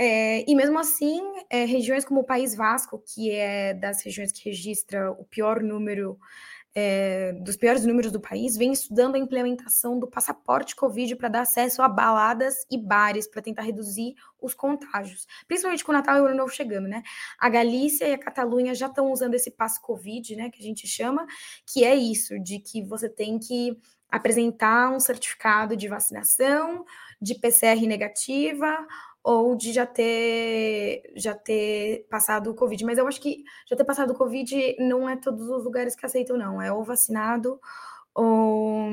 [0.00, 4.48] É, e mesmo assim, é, regiões como o País Vasco, que é das regiões que
[4.48, 6.16] registra o pior número
[6.80, 11.40] é, dos piores números do país, vem estudando a implementação do passaporte Covid para dar
[11.40, 16.20] acesso a baladas e bares para tentar reduzir os contágios, principalmente com o Natal e
[16.20, 17.02] o Ano Novo chegando, né?
[17.36, 20.86] A Galícia e a Catalunha já estão usando esse passo Covid, né, que a gente
[20.86, 21.26] chama,
[21.66, 23.76] que é isso, de que você tem que
[24.08, 26.84] apresentar um certificado de vacinação,
[27.20, 28.86] de PCR negativa
[29.28, 32.82] ou de já ter já ter passado o Covid.
[32.84, 36.06] Mas eu acho que já ter passado o Covid não é todos os lugares que
[36.06, 36.62] aceitam, não.
[36.62, 37.60] É ou vacinado
[38.14, 38.88] ou,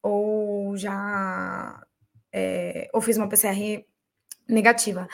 [0.00, 1.84] ou já
[2.32, 3.84] é, ou fez uma PCR
[4.48, 5.08] negativa.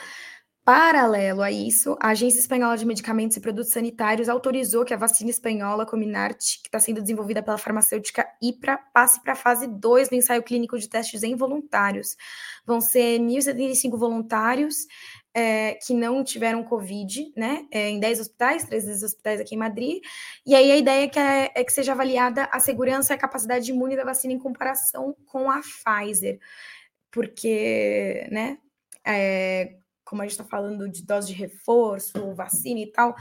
[0.65, 5.29] Paralelo a isso, a Agência Espanhola de Medicamentos e Produtos Sanitários autorizou que a vacina
[5.29, 10.15] espanhola Comirnaty, que está sendo desenvolvida pela farmacêutica IPRA, passe para a fase 2 do
[10.15, 12.17] ensaio clínico de testes em voluntários.
[12.65, 14.87] Vão ser 1.075 voluntários
[15.35, 20.01] é, que não tiveram Covid, né, é, em 10 hospitais, 13 hospitais aqui em Madrid,
[20.47, 23.19] e aí a ideia é que, é, é que seja avaliada a segurança e a
[23.19, 26.39] capacidade imune da vacina em comparação com a Pfizer,
[27.11, 28.57] porque, né,
[29.05, 29.75] é,
[30.05, 33.15] como a gente está falando de dose de reforço, vacina e tal,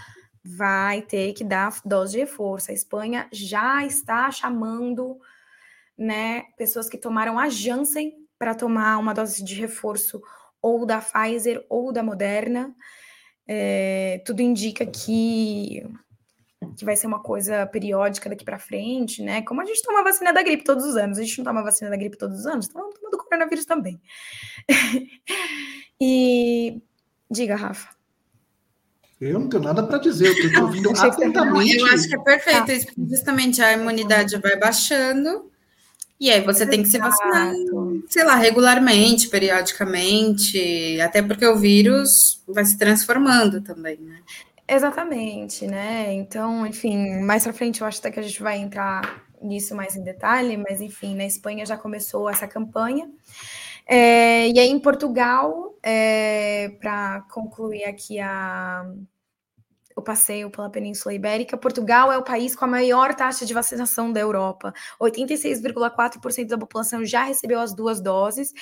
[0.45, 2.71] vai ter que dar dose de reforço.
[2.71, 5.19] A Espanha já está chamando
[5.97, 10.23] né, pessoas que tomaram a Janssen para tomar uma dose de reforço
[10.61, 12.75] ou da Pfizer ou da Moderna.
[13.47, 15.83] É, tudo indica que,
[16.77, 19.43] que vai ser uma coisa periódica daqui para frente, né?
[19.43, 21.91] Como a gente toma vacina da gripe todos os anos, a gente não toma vacina
[21.91, 24.01] da gripe todos os anos, então vamos tomar do coronavírus também.
[26.01, 26.81] E
[27.31, 27.95] diga, Rafa.
[29.21, 31.77] Eu não tenho nada para dizer, eu estou ouvindo atentamente.
[31.77, 32.93] Eu acho que é perfeito, tá.
[33.09, 35.51] justamente a imunidade vai baixando,
[36.19, 37.53] e aí você tem que se vacinar,
[38.09, 44.19] sei lá, regularmente, periodicamente, até porque o vírus vai se transformando também, né?
[44.67, 46.13] Exatamente, né?
[46.15, 49.97] Então, enfim, mais para frente eu acho até que a gente vai entrar nisso mais
[49.97, 53.11] em detalhe, mas enfim, na Espanha já começou essa campanha.
[53.87, 58.87] É, e aí, em Portugal, é, para concluir aqui a,
[59.95, 64.13] o passeio pela Península Ibérica, Portugal é o país com a maior taxa de vacinação
[64.13, 64.73] da Europa.
[65.01, 68.53] 86,4% da população já recebeu as duas doses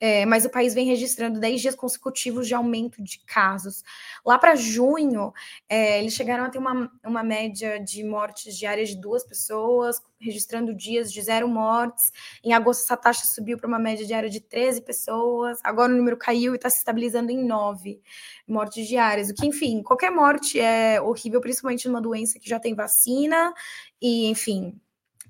[0.00, 3.82] é, mas o país vem registrando 10 dias consecutivos de aumento de casos.
[4.24, 5.32] Lá para junho,
[5.68, 10.74] é, eles chegaram a ter uma, uma média de mortes diárias de duas pessoas, registrando
[10.74, 12.12] dias de zero mortes.
[12.42, 15.58] Em agosto, essa taxa subiu para uma média diária de 13 pessoas.
[15.62, 18.00] Agora o número caiu e está se estabilizando em 9
[18.46, 19.30] mortes diárias.
[19.30, 23.52] O que, enfim, qualquer morte é horrível, principalmente numa doença que já tem vacina,
[24.00, 24.80] e, enfim.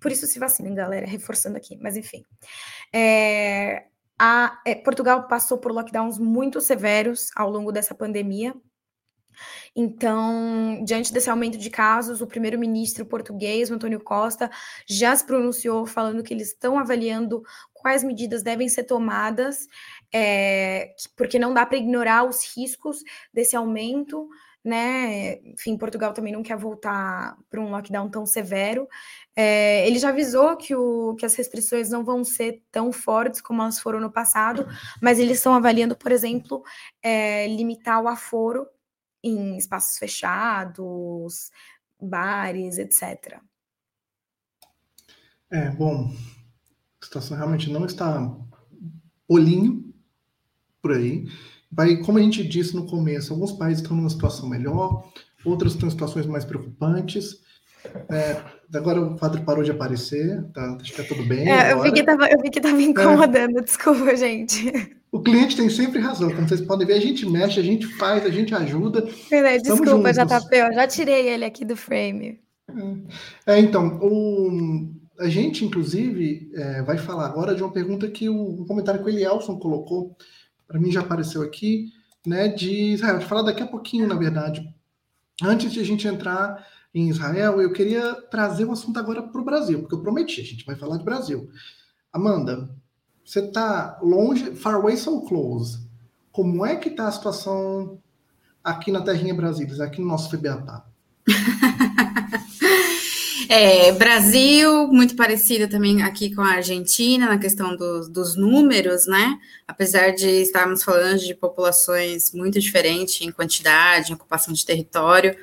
[0.00, 2.24] Por isso se vacinem, galera, reforçando aqui, mas enfim.
[2.92, 3.86] É,
[4.18, 8.54] a, é, Portugal passou por lockdowns muito severos ao longo dessa pandemia.
[9.74, 14.50] Então, diante desse aumento de casos, o primeiro-ministro português, Antônio Costa,
[14.86, 19.68] já se pronunciou falando que eles estão avaliando quais medidas devem ser tomadas,
[20.12, 24.28] é, porque não dá para ignorar os riscos desse aumento
[24.64, 25.38] né?
[25.44, 28.88] Enfim, Portugal também não quer voltar para um lockdown tão severo.
[29.34, 33.62] É, ele já avisou que, o, que as restrições não vão ser tão fortes como
[33.62, 34.66] elas foram no passado,
[35.00, 36.62] mas eles estão avaliando, por exemplo,
[37.02, 38.66] é, limitar o aforo
[39.22, 41.50] em espaços fechados,
[42.00, 43.40] bares, etc.
[45.50, 46.12] É, bom,
[47.00, 48.36] a situação realmente não está
[49.28, 49.92] olhinho
[50.80, 51.26] por aí
[51.70, 55.04] vai, como a gente disse no começo, alguns países estão numa situação melhor,
[55.44, 57.40] outros estão em situações mais preocupantes.
[58.10, 58.42] É,
[58.74, 60.76] agora o quadro parou de aparecer, tá?
[60.80, 61.48] Acho que tá tudo bem.
[61.50, 63.62] É, eu, vi que tava, eu vi que tava incomodando, é.
[63.62, 64.96] desculpa, gente.
[65.10, 68.26] O cliente tem sempre razão, como vocês podem ver, a gente mexe, a gente faz,
[68.26, 69.08] a gente ajuda.
[69.30, 72.40] Verdade, desculpa, JP, eu já tirei ele aqui do frame.
[73.46, 78.28] É, é então, o, a gente, inclusive, é, vai falar agora de uma pergunta que
[78.28, 80.14] o um comentário que o Elielson colocou
[80.66, 81.90] para mim já apareceu aqui,
[82.26, 83.18] né, de Israel.
[83.18, 84.62] De falar daqui a pouquinho, na verdade.
[85.42, 89.44] Antes de a gente entrar em Israel, eu queria trazer o assunto agora para o
[89.44, 91.48] Brasil, porque eu prometi, a gente vai falar de Brasil.
[92.12, 92.68] Amanda,
[93.28, 95.80] você está longe, far away so close.
[96.32, 97.98] Como é que está a situação
[98.64, 100.84] aqui na Terrinha Brasília, aqui no nosso FBA?
[103.50, 109.38] É, Brasil, muito parecido também aqui com a Argentina, na questão do, dos números, né?
[109.66, 115.34] Apesar de estarmos falando de populações muito diferentes em quantidade, em ocupação de território.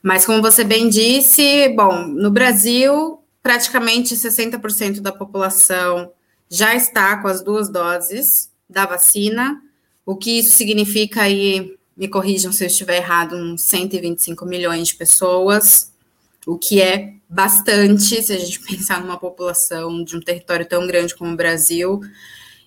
[0.00, 6.12] Mas, como você bem disse, bom, no Brasil, praticamente 60% da população
[6.50, 9.62] já está com as duas doses da vacina,
[10.04, 14.94] o que isso significa aí, me corrijam se eu estiver errado, uns 125 milhões de
[14.94, 15.92] pessoas,
[16.46, 21.14] o que é bastante, se a gente pensar numa população de um território tão grande
[21.14, 22.00] como o Brasil,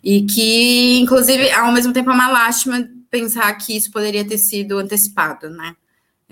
[0.03, 4.79] e que, inclusive, ao mesmo tempo é uma lástima pensar que isso poderia ter sido
[4.79, 5.75] antecipado, né?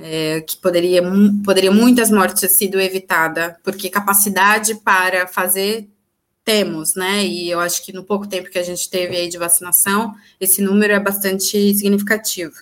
[0.02, 1.04] É, que poderia,
[1.43, 5.89] poderia muitas mortes ter sido evitada, porque capacidade para fazer
[6.50, 7.24] temos, né?
[7.24, 10.64] E eu acho que no pouco tempo que a gente teve aí de vacinação, esse
[10.64, 12.56] número é bastante significativo.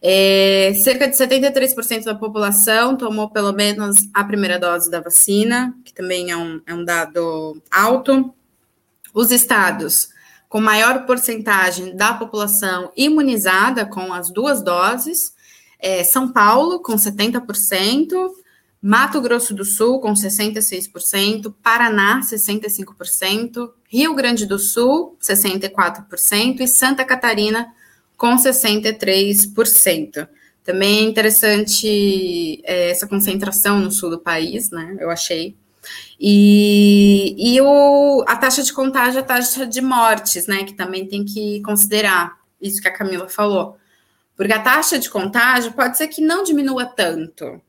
[0.00, 5.92] É, cerca de 73% da população tomou pelo menos a primeira dose da vacina, que
[5.92, 8.32] também é um, é um dado alto.
[9.12, 10.08] Os estados
[10.48, 15.34] com maior porcentagem da população imunizada com as duas doses,
[15.78, 18.30] é São Paulo, com 70%,
[18.80, 27.04] Mato Grosso do Sul, com 66%, Paraná, 65%, Rio Grande do Sul, 64%, e Santa
[27.04, 27.74] Catarina,
[28.16, 30.28] com 63%.
[30.62, 34.96] Também é interessante é, essa concentração no sul do país, né?
[35.00, 35.56] Eu achei.
[36.20, 40.64] E, e o, a taxa de contágio, a taxa de mortes, né?
[40.64, 43.78] Que também tem que considerar isso que a Camila falou.
[44.36, 47.60] Porque a taxa de contágio pode ser que não diminua tanto,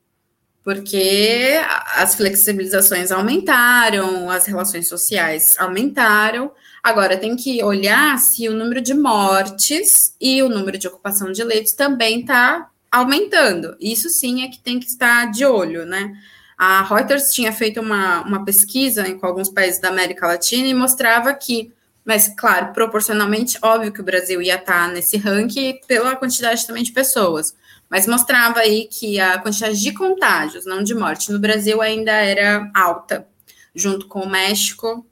[0.63, 1.59] porque
[1.95, 6.51] as flexibilizações aumentaram, as relações sociais aumentaram.
[6.83, 11.43] Agora tem que olhar se o número de mortes e o número de ocupação de
[11.43, 13.75] leitos também está aumentando.
[13.79, 16.13] Isso sim é que tem que estar de olho, né?
[16.57, 21.33] A Reuters tinha feito uma, uma pesquisa com alguns países da América Latina e mostrava
[21.33, 21.71] que,
[22.03, 26.91] mas claro, proporcionalmente, óbvio que o Brasil ia estar nesse ranking pela quantidade também de
[26.91, 27.55] pessoas
[27.89, 32.69] mas mostrava aí que a quantidade de contágios, não de morte, no Brasil ainda era
[32.73, 33.27] alta,
[33.73, 35.05] junto com o México,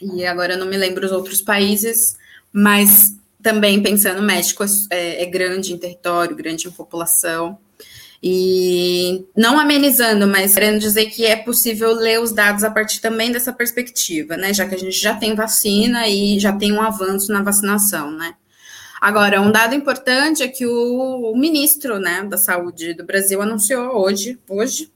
[0.00, 2.16] e agora eu não me lembro os outros países,
[2.52, 7.58] mas também pensando, o México é, é grande em território, grande em população,
[8.26, 13.30] e não amenizando, mas querendo dizer que é possível ler os dados a partir também
[13.30, 14.54] dessa perspectiva, né?
[14.54, 18.34] Já que a gente já tem vacina e já tem um avanço na vacinação, né?
[19.04, 24.38] Agora, um dado importante é que o, ministro né, da Saúde do Brasil anunciou hoje,
[24.48, 24.90] hoje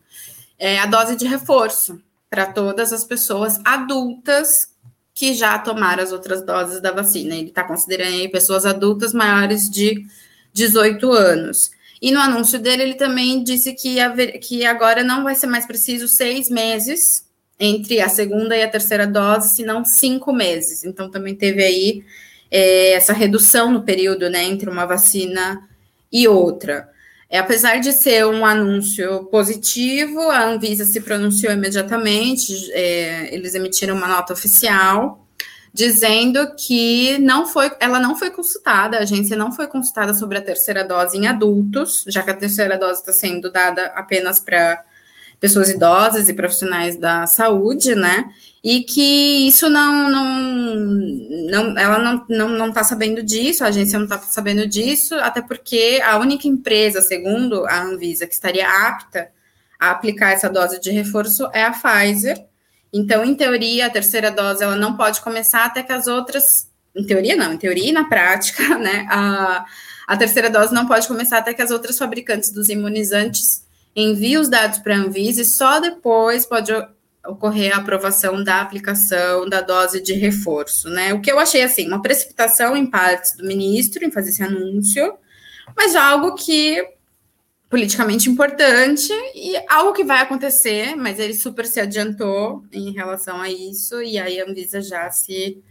[0.58, 2.00] é, a dose de reforço
[2.30, 4.70] para todas as pessoas adultas
[5.12, 7.34] que já tomaram as outras doses da vacina.
[7.34, 10.06] Ele está considerando aí pessoas adultas maiores de
[10.54, 11.70] 18 anos.
[12.00, 15.66] E no anúncio dele, ele também disse que, haver, que agora não vai ser mais
[15.66, 17.26] preciso seis meses
[17.60, 20.82] entre a segunda e a terceira dose, senão cinco meses.
[20.82, 22.02] Então, também teve aí
[22.50, 25.68] é, essa redução no período né, entre uma vacina
[26.10, 26.88] e outra.
[27.30, 33.94] É, apesar de ser um anúncio positivo, a Anvisa se pronunciou imediatamente, é, eles emitiram
[33.94, 35.24] uma nota oficial
[35.72, 40.42] dizendo que não foi, ela não foi consultada, a agência não foi consultada sobre a
[40.42, 44.82] terceira dose em adultos, já que a terceira dose está sendo dada apenas para
[45.40, 48.32] pessoas idosas e profissionais da saúde, né?
[48.62, 50.24] E que isso não, não,
[51.50, 55.40] não ela não, não, não tá sabendo disso, a agência não está sabendo disso, até
[55.40, 59.30] porque a única empresa, segundo a Anvisa, que estaria apta
[59.78, 62.44] a aplicar essa dose de reforço é a Pfizer.
[62.92, 67.04] Então, em teoria, a terceira dose ela não pode começar até que as outras, em
[67.04, 69.06] teoria não, em teoria e na prática, né?
[69.08, 69.64] A,
[70.08, 73.67] a terceira dose não pode começar até que as outras fabricantes dos imunizantes
[74.02, 76.72] envia os dados para a Anvisa e só depois pode
[77.26, 81.12] ocorrer a aprovação da aplicação da dose de reforço, né?
[81.12, 85.14] O que eu achei assim, uma precipitação em partes do ministro em fazer esse anúncio,
[85.76, 86.82] mas algo que
[87.68, 93.50] politicamente importante e algo que vai acontecer, mas ele super se adiantou em relação a
[93.50, 95.62] isso e aí a Anvisa já se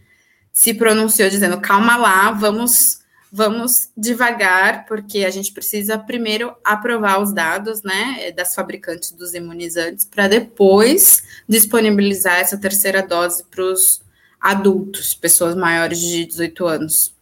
[0.52, 2.98] se pronunciou dizendo calma lá, vamos
[3.30, 10.04] vamos devagar, porque a gente precisa primeiro aprovar os dados, né, das fabricantes dos imunizantes,
[10.04, 14.00] para depois disponibilizar essa terceira dose para os
[14.40, 17.14] adultos, pessoas maiores de 18 anos.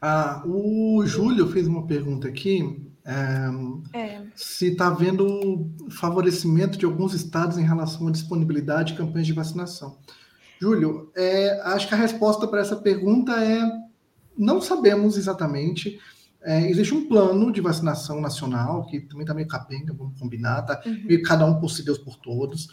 [0.00, 2.78] Ah, o Júlio fez uma pergunta aqui.
[3.06, 4.22] É, é.
[4.34, 9.98] Se está havendo favorecimento de alguns estados em relação à disponibilidade de campanhas de vacinação.
[10.60, 13.84] Júlio, é, acho que a resposta para essa pergunta é
[14.36, 15.98] não sabemos exatamente.
[16.42, 20.82] É, existe um plano de vacinação nacional, que também está meio capenga, vamos combinar, tá?
[20.84, 21.04] Uhum.
[21.04, 22.68] Meio cada um por si, Deus por todos.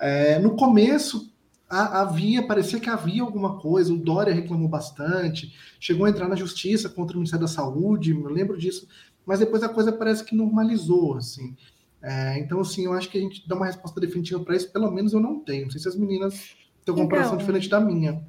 [0.00, 1.32] É, no começo,
[1.68, 6.34] a, havia, parecia que havia alguma coisa, o Dória reclamou bastante, chegou a entrar na
[6.34, 8.88] justiça contra o Ministério da Saúde, eu lembro disso,
[9.24, 11.54] mas depois a coisa parece que normalizou, assim.
[12.02, 14.90] É, então, assim, eu acho que a gente dá uma resposta definitiva para isso, pelo
[14.90, 15.64] menos eu não tenho.
[15.64, 18.24] Não sei se as meninas tem uma comparação então, diferente da minha.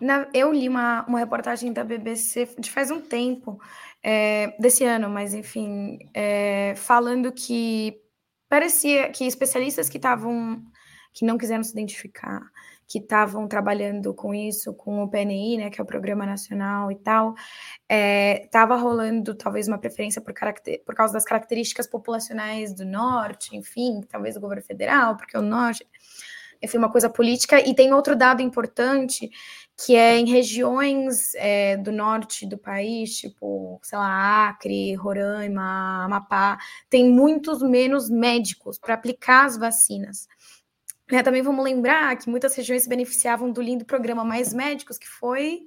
[0.00, 3.60] Na, eu li uma, uma reportagem da BBC de faz um tempo,
[4.02, 8.00] é, desse ano, mas enfim, é, falando que
[8.48, 10.62] parecia que especialistas que estavam
[11.14, 12.42] que não quiseram se identificar,
[12.88, 16.96] que estavam trabalhando com isso, com o PNI, né, que é o Programa Nacional e
[16.96, 17.34] tal,
[17.88, 20.34] estava é, rolando talvez uma preferência por,
[20.84, 25.86] por causa das características populacionais do Norte, enfim, talvez do governo federal, porque o Norte,
[26.62, 27.60] enfim, uma coisa política.
[27.60, 29.30] E tem outro dado importante,
[29.76, 36.58] que é em regiões é, do norte do país, tipo, sei lá, Acre, Roraima, Amapá,
[36.88, 40.28] tem muitos menos médicos para aplicar as vacinas.
[41.10, 45.08] É, também vamos lembrar que muitas regiões se beneficiavam do lindo programa Mais Médicos, que
[45.08, 45.66] foi.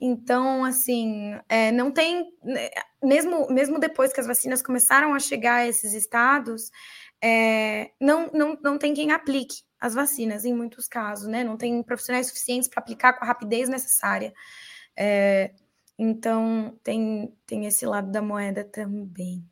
[0.00, 2.26] Então, assim, é, não tem.
[2.42, 2.68] Né,
[3.02, 6.70] mesmo, mesmo depois que as vacinas começaram a chegar a esses estados,
[7.22, 11.44] é, não, não, não tem quem aplique as vacinas, em muitos casos, né?
[11.44, 14.32] Não tem profissionais suficientes para aplicar com a rapidez necessária.
[14.96, 15.52] É,
[15.98, 19.44] então, tem, tem esse lado da moeda também.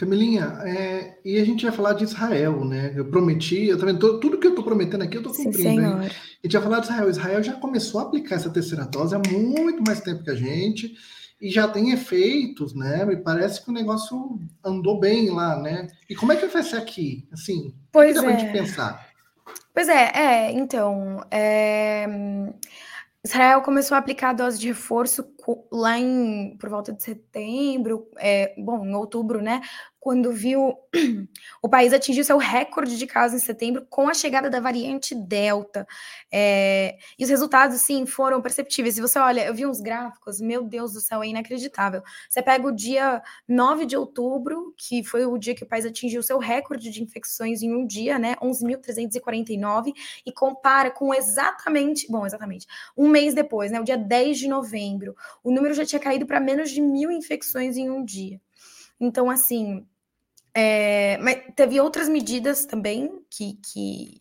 [0.00, 2.94] Camilinha, é, e a gente vai falar de Israel, né?
[2.96, 5.82] Eu prometi, eu também tô, tudo que eu estou prometendo aqui, eu estou cumprindo.
[5.82, 5.84] Sim?
[5.84, 6.02] A
[6.42, 7.10] gente vai falar de Israel.
[7.10, 10.96] Israel já começou a aplicar essa terceira dose há muito mais tempo que a gente
[11.38, 13.04] e já tem efeitos, né?
[13.04, 15.86] Me parece que o negócio andou bem lá, né?
[16.08, 17.26] E como é que vai ser aqui?
[17.30, 18.30] Assim, pois que dá é.
[18.30, 19.09] pra gente pensar?
[19.72, 21.24] Pois é, é, então.
[21.30, 22.06] É...
[23.24, 25.22] Israel começou a aplicar a dose de reforço
[25.70, 29.60] lá em por volta de setembro, é, bom, em outubro, né?
[30.00, 30.74] quando viu
[31.62, 35.86] o país atingir seu recorde de casos em setembro com a chegada da variante Delta.
[36.32, 38.94] É, e os resultados, sim, foram perceptíveis.
[38.94, 42.02] Se você olha, eu vi uns gráficos, meu Deus do céu, é inacreditável.
[42.28, 46.22] Você pega o dia 9 de outubro, que foi o dia que o país atingiu
[46.22, 48.36] seu recorde de infecções em um dia, né?
[48.42, 49.92] 11.349,
[50.24, 52.66] e compara com exatamente, bom, exatamente,
[52.96, 53.78] um mês depois, né?
[53.78, 55.14] O dia 10 de novembro.
[55.42, 58.40] O número já tinha caído para menos de mil infecções em um dia.
[59.00, 59.86] Então, assim,
[60.54, 64.19] é, mas teve outras medidas também que, que,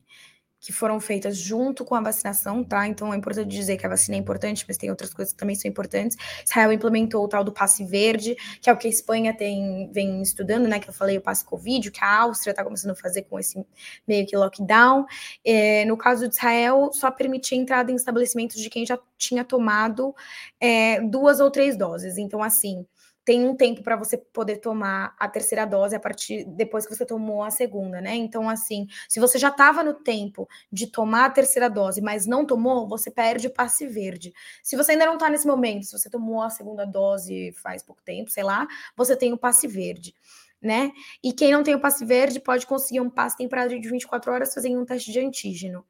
[0.60, 2.88] que foram feitas junto com a vacinação, tá?
[2.88, 5.55] Então é importante dizer que a vacina é importante, mas tem outras coisas que também
[5.55, 6.18] são importantes.
[6.45, 10.22] Israel implementou o tal do passe verde, que é o que a Espanha tem, vem
[10.22, 10.80] estudando, né?
[10.80, 13.64] Que eu falei, o passe Covid, que a Áustria está começando a fazer com esse
[14.07, 15.05] meio que lockdown.
[15.45, 20.14] É, no caso de Israel, só permitia entrada em estabelecimentos de quem já tinha tomado
[20.60, 22.18] é, duas ou três doses.
[22.18, 22.86] Então, assim
[23.30, 27.05] tem um tempo para você poder tomar a terceira dose a partir depois que você
[27.05, 28.15] tomou a segunda, né?
[28.15, 32.43] Então, assim, se você já estava no tempo de tomar a terceira dose, mas não
[32.43, 34.34] tomou, você perde o passe verde.
[34.63, 38.01] Se você ainda não está nesse momento, se você tomou a segunda dose faz pouco
[38.01, 38.65] tempo, sei lá,
[38.97, 40.15] você tem o passe verde.
[40.62, 40.91] Né?
[41.24, 44.53] E quem não tem o passe verde pode conseguir um passe temporário de 24 horas
[44.53, 45.86] fazendo um teste de antígeno.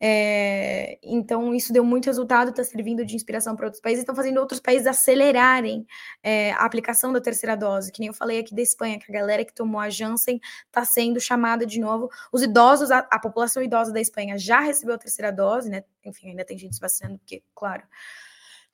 [0.00, 4.38] É, então, isso deu muito resultado, está servindo de inspiração para outros países, estão fazendo
[4.38, 5.86] outros países acelerarem
[6.22, 9.14] é, a aplicação da terceira dose, que nem eu falei aqui da Espanha, que a
[9.14, 12.08] galera que tomou a Janssen está sendo chamada de novo.
[12.32, 15.82] Os idosos, a, a, população idosa da Espanha já recebeu a terceira dose, né?
[16.04, 17.82] Enfim, ainda tem gente se vacinando, porque, claro,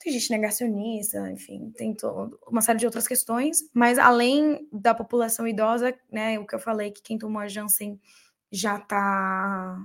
[0.05, 5.49] tem gente negacionista, enfim, tem todo, uma série de outras questões, mas além da população
[5.49, 7.99] idosa, né, o que eu falei, que quem tomou a Janssen
[8.53, 9.79] já está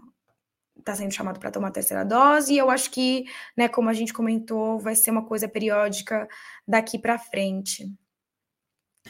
[0.77, 3.93] está sendo chamado para tomar a terceira dose, e eu acho que, né, como a
[3.93, 6.27] gente comentou, vai ser uma coisa periódica
[6.67, 7.89] daqui para frente.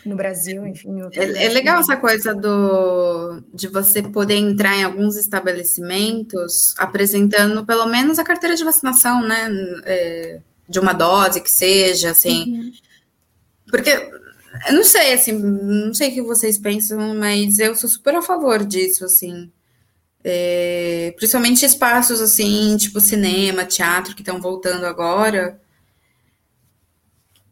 [0.05, 1.01] No Brasil, enfim.
[1.13, 7.85] É, é, legal essa coisa do de você poder entrar em alguns estabelecimentos apresentando pelo
[7.87, 9.49] menos a carteira de vacinação, né?
[9.85, 12.53] É, de uma dose que seja, assim.
[12.53, 12.71] Uhum.
[13.67, 13.89] Porque
[14.67, 18.21] eu não sei, assim, não sei o que vocês pensam, mas eu sou super a
[18.21, 19.51] favor disso, assim.
[20.23, 25.59] É, principalmente espaços assim, tipo cinema, teatro, que estão voltando agora.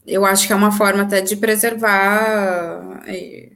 [0.05, 3.51] Eu acho que é uma forma até de preservar é,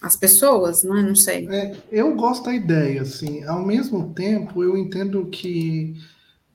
[0.00, 1.02] as pessoas, né?
[1.02, 1.48] Não sei.
[1.48, 3.42] É, eu gosto da ideia, assim.
[3.44, 5.96] Ao mesmo tempo, eu entendo que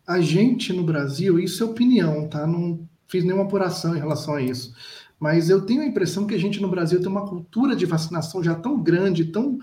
[0.09, 2.47] a gente no Brasil, isso é opinião, tá?
[2.47, 4.73] Não fiz nenhuma apuração em relação a isso.
[5.19, 8.43] Mas eu tenho a impressão que a gente no Brasil tem uma cultura de vacinação
[8.43, 9.59] já tão grande, tão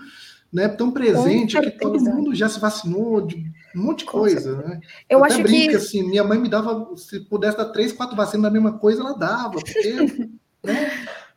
[0.53, 4.79] né, tão presente que todo mundo já se vacinou de um monte de coisa, né?
[5.09, 8.15] Eu, eu acho brinco, que assim, minha mãe me dava, se pudesse dar três, quatro
[8.15, 10.29] vacinas da mesma coisa, ela dava, porque,
[10.63, 10.91] né?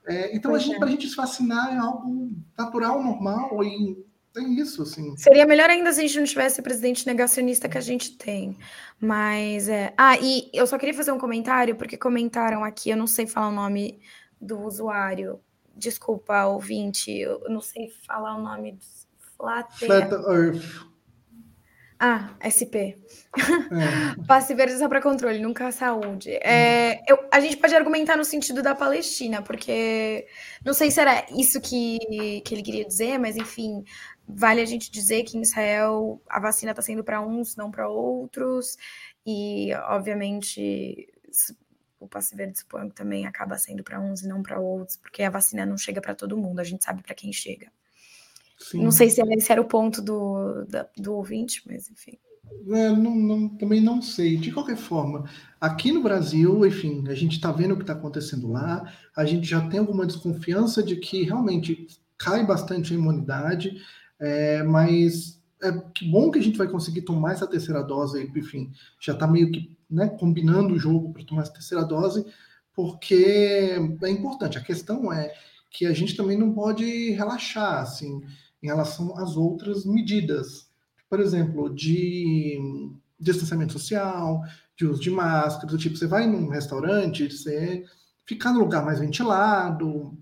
[0.06, 0.78] É, então, pois a gente, é.
[0.78, 3.98] para a gente se vacinar é algo natural, normal, e
[4.33, 5.16] tem isso, assim.
[5.16, 8.57] Seria melhor ainda se a gente não tivesse presidente negacionista que a gente tem.
[9.01, 9.93] Mas é.
[9.97, 13.49] Ah, e eu só queria fazer um comentário, porque comentaram aqui, eu não sei falar
[13.49, 14.01] o nome
[14.41, 15.41] do usuário.
[15.76, 20.91] Desculpa, ouvinte, eu não sei falar o nome dos Flat, Flat Earth.
[22.03, 22.97] Ah, SP.
[22.97, 22.97] É.
[24.26, 26.31] Passe verde só para controle, nunca saúde.
[26.31, 30.26] É, eu, a gente pode argumentar no sentido da Palestina, porque
[30.64, 33.85] não sei se era isso que, que ele queria dizer, mas enfim,
[34.35, 37.89] vale a gente dizer que em Israel a vacina está sendo para uns, não para
[37.89, 38.76] outros,
[39.26, 41.09] e obviamente
[41.99, 45.22] o passe verde suponho que também acaba sendo para uns e não para outros, porque
[45.22, 47.70] a vacina não chega para todo mundo, a gente sabe para quem chega.
[48.59, 48.83] Sim.
[48.83, 52.18] Não sei se esse era o ponto do, da, do ouvinte, mas enfim.
[52.68, 54.37] É, não, não, também não sei.
[54.37, 55.24] De qualquer forma,
[55.61, 59.47] aqui no Brasil, enfim, a gente está vendo o que está acontecendo lá, a gente
[59.47, 61.87] já tem alguma desconfiança de que realmente
[62.18, 63.81] cai bastante a imunidade,
[64.21, 68.71] é, mas é que bom que a gente vai conseguir tomar essa terceira dose, enfim,
[69.01, 72.25] já está meio que né, combinando o jogo para tomar essa terceira dose,
[72.73, 74.57] porque é importante.
[74.57, 75.33] A questão é
[75.71, 78.21] que a gente também não pode relaxar, assim
[78.62, 80.68] em relação às outras medidas.
[81.09, 82.59] Por exemplo, de
[83.18, 84.43] distanciamento social,
[84.77, 87.85] de uso de máscara, do tipo, você vai num restaurante, você
[88.25, 90.16] ficar no lugar mais ventilado,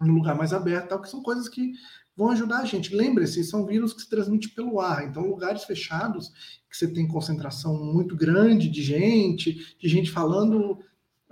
[0.00, 1.72] no lugar mais aberto, tal, que são coisas que
[2.16, 2.94] vão ajudar a gente.
[2.94, 6.30] Lembre-se, são vírus que se transmitem pelo ar, então lugares fechados,
[6.68, 10.78] que você tem concentração muito grande de gente, de gente falando,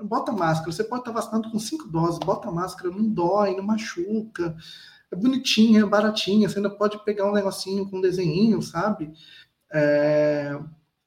[0.03, 4.57] bota máscara, você pode estar vacinando com cinco doses, bota máscara, não dói, não machuca,
[5.11, 9.13] é bonitinha, é baratinha, você ainda pode pegar um negocinho com um sabe?
[9.73, 10.59] É...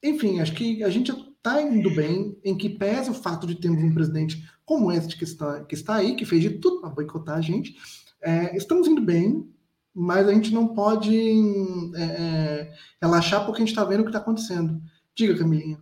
[0.02, 3.82] Enfim, acho que a gente está indo bem, em que pese o fato de termos
[3.82, 7.36] um presidente como este que está, que está aí, que fez de tudo para boicotar
[7.36, 7.76] a gente,
[8.20, 9.48] é, estamos indo bem,
[9.94, 11.14] mas a gente não pode
[11.96, 14.80] é, é relaxar porque a gente está vendo o que está acontecendo.
[15.14, 15.78] Diga, Camilinha.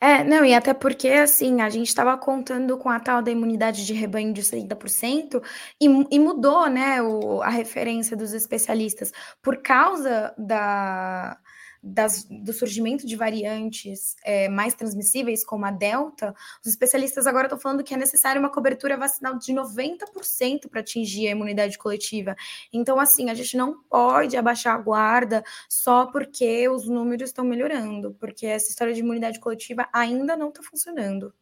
[0.00, 3.86] É, não, e até porque, assim, a gente estava contando com a tal da imunidade
[3.86, 5.42] de rebanho de 60%
[5.80, 11.38] e, e mudou, né, o, a referência dos especialistas por causa da,
[11.84, 17.58] das, do surgimento de variantes é, mais transmissíveis, como a Delta, os especialistas agora estão
[17.58, 22.34] falando que é necessário uma cobertura vacinal de 90% para atingir a imunidade coletiva.
[22.72, 28.16] Então, assim, a gente não pode abaixar a guarda só porque os números estão melhorando,
[28.18, 31.34] porque essa história de imunidade coletiva ainda não está funcionando.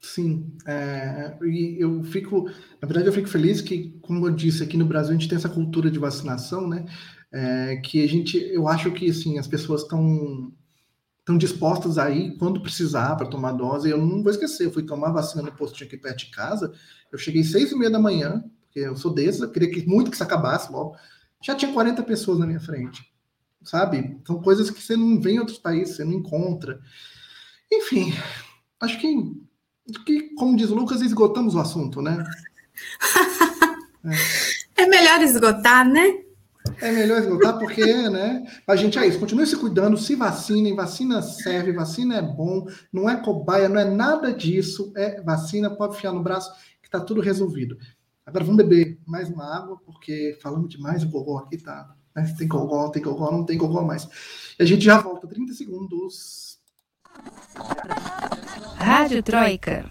[0.00, 2.44] Sim, é, e eu fico,
[2.80, 5.36] na verdade, eu fico feliz que, como eu disse, aqui no Brasil a gente tem
[5.36, 6.84] essa cultura de vacinação, né?
[7.34, 10.52] É, que a gente, eu acho que assim, as pessoas estão
[11.18, 13.88] estão dispostas aí quando precisar para tomar dose.
[13.88, 16.72] Eu não vou esquecer, eu fui tomar vacina no postinho aqui perto de casa.
[17.10, 20.10] Eu cheguei seis e meia da manhã, porque eu sou desses, eu queria que muito
[20.10, 20.94] que isso acabasse logo.
[21.42, 23.02] Já tinha 40 pessoas na minha frente,
[23.62, 24.20] sabe?
[24.26, 26.78] São coisas que você não vê em outros países, você não encontra.
[27.72, 28.12] Enfim,
[28.80, 29.16] acho que,
[30.04, 32.22] que como diz o Lucas, esgotamos o assunto, né?
[34.76, 34.82] É.
[34.84, 36.23] é melhor esgotar, né?
[36.80, 38.44] É melhor esgotar porque, né?
[38.66, 43.08] A gente é isso, continue se cuidando, se vacinem, vacina serve, vacina é bom, não
[43.08, 46.52] é cobaia, não é nada disso, é vacina, pode fiar no braço
[46.82, 47.76] que tá tudo resolvido.
[48.24, 51.94] Agora vamos beber mais uma água, porque falamos demais, o gogó aqui tá.
[52.16, 52.34] Né?
[52.38, 54.08] Tem gogó, tem gogó, não tem gogó mais.
[54.58, 56.58] E a gente já volta, 30 segundos.
[58.76, 59.90] Rádio Troika.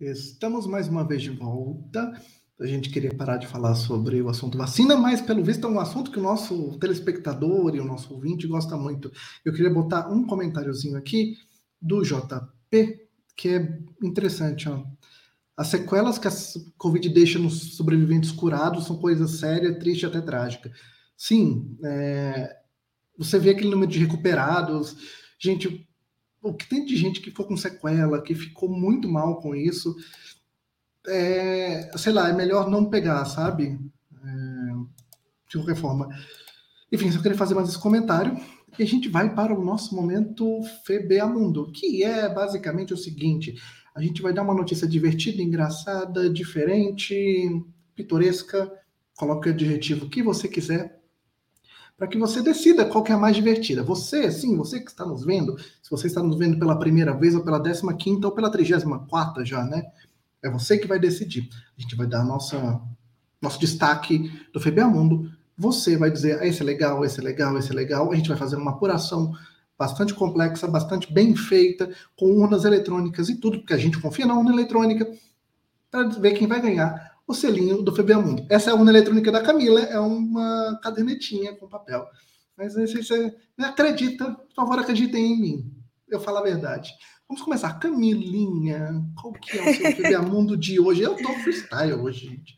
[0.00, 2.20] Estamos mais uma vez de volta.
[2.60, 5.78] A gente queria parar de falar sobre o assunto vacina, mas pelo visto é um
[5.78, 9.10] assunto que o nosso telespectador e o nosso ouvinte gosta muito.
[9.44, 11.36] Eu queria botar um comentáriozinho aqui
[11.80, 14.68] do JP, que é interessante.
[14.68, 14.84] Ó.
[15.56, 16.32] As sequelas que a
[16.76, 20.72] Covid deixa nos sobreviventes curados são coisa séria, triste até trágica.
[21.16, 22.56] Sim, é,
[23.16, 24.96] você vê aquele número de recuperados.
[25.38, 25.88] Gente,
[26.44, 29.96] o que tem de gente que ficou com sequela, que ficou muito mal com isso,
[31.06, 33.78] é, sei lá, é melhor não pegar, sabe?
[34.22, 34.72] É,
[35.48, 36.06] de qualquer forma.
[36.92, 38.38] Enfim, só queria fazer mais esse comentário.
[38.78, 43.54] E a gente vai para o nosso momento FBA Mundo, que é basicamente o seguinte:
[43.94, 47.48] a gente vai dar uma notícia divertida, engraçada, diferente,
[47.94, 48.70] pitoresca,
[49.16, 51.00] coloque o adjetivo que você quiser,
[51.96, 53.82] para que você decida qual que é a mais divertida.
[53.82, 57.34] Você, sim, você que está nos vendo, se você está nos vendo pela primeira vez,
[57.34, 59.84] ou pela décima quinta, ou pela trigésima quarta já, né?
[60.42, 61.48] É você que vai decidir.
[61.78, 62.80] A gente vai dar nossa,
[63.40, 67.56] nosso destaque do FBA Mundo Você vai dizer, ah, esse é legal, esse é legal,
[67.56, 68.10] esse é legal.
[68.12, 69.32] A gente vai fazer uma apuração
[69.78, 74.36] bastante complexa, bastante bem feita, com urnas eletrônicas e tudo, porque a gente confia na
[74.36, 75.06] urna eletrônica
[75.90, 79.42] para ver quem vai ganhar o selinho do FBA Essa é a urna eletrônica da
[79.42, 82.06] Camila, é uma cadernetinha com papel.
[82.56, 85.72] Mas se você acredita, por favor, acreditem em mim.
[86.08, 86.92] Eu falo a verdade.
[87.28, 87.78] Vamos começar.
[87.80, 91.02] Camilinha, qual que é o seu FBA Mundo de hoje?
[91.02, 92.56] Eu tô freestyle hoje, gente.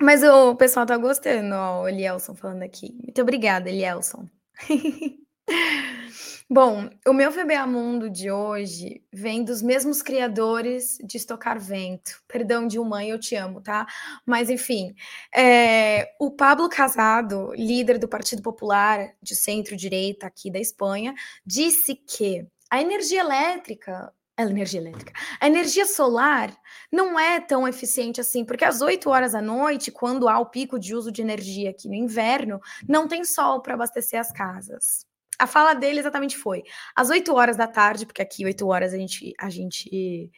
[0.00, 2.94] Mas o pessoal tá gostando, ó, o Elielson falando aqui.
[3.02, 4.28] Muito obrigada, Elielson.
[6.50, 12.22] Bom, o meu FBA Mundo de hoje vem dos mesmos criadores de Estocar Vento.
[12.26, 13.86] Perdão, de mãe, eu te amo, tá?
[14.24, 14.94] Mas, enfim,
[15.34, 22.46] é, o Pablo Casado, líder do Partido Popular de centro-direita aqui da Espanha, disse que
[22.70, 25.12] a energia elétrica a energia elétrica.
[25.40, 26.56] A energia solar
[26.92, 30.78] não é tão eficiente assim, porque às 8 horas da noite, quando há o pico
[30.78, 35.07] de uso de energia aqui no inverno, não tem sol para abastecer as casas.
[35.38, 36.62] A fala dele exatamente foi:
[36.94, 40.30] às 8 horas da tarde, porque aqui 8 horas a gente, a gente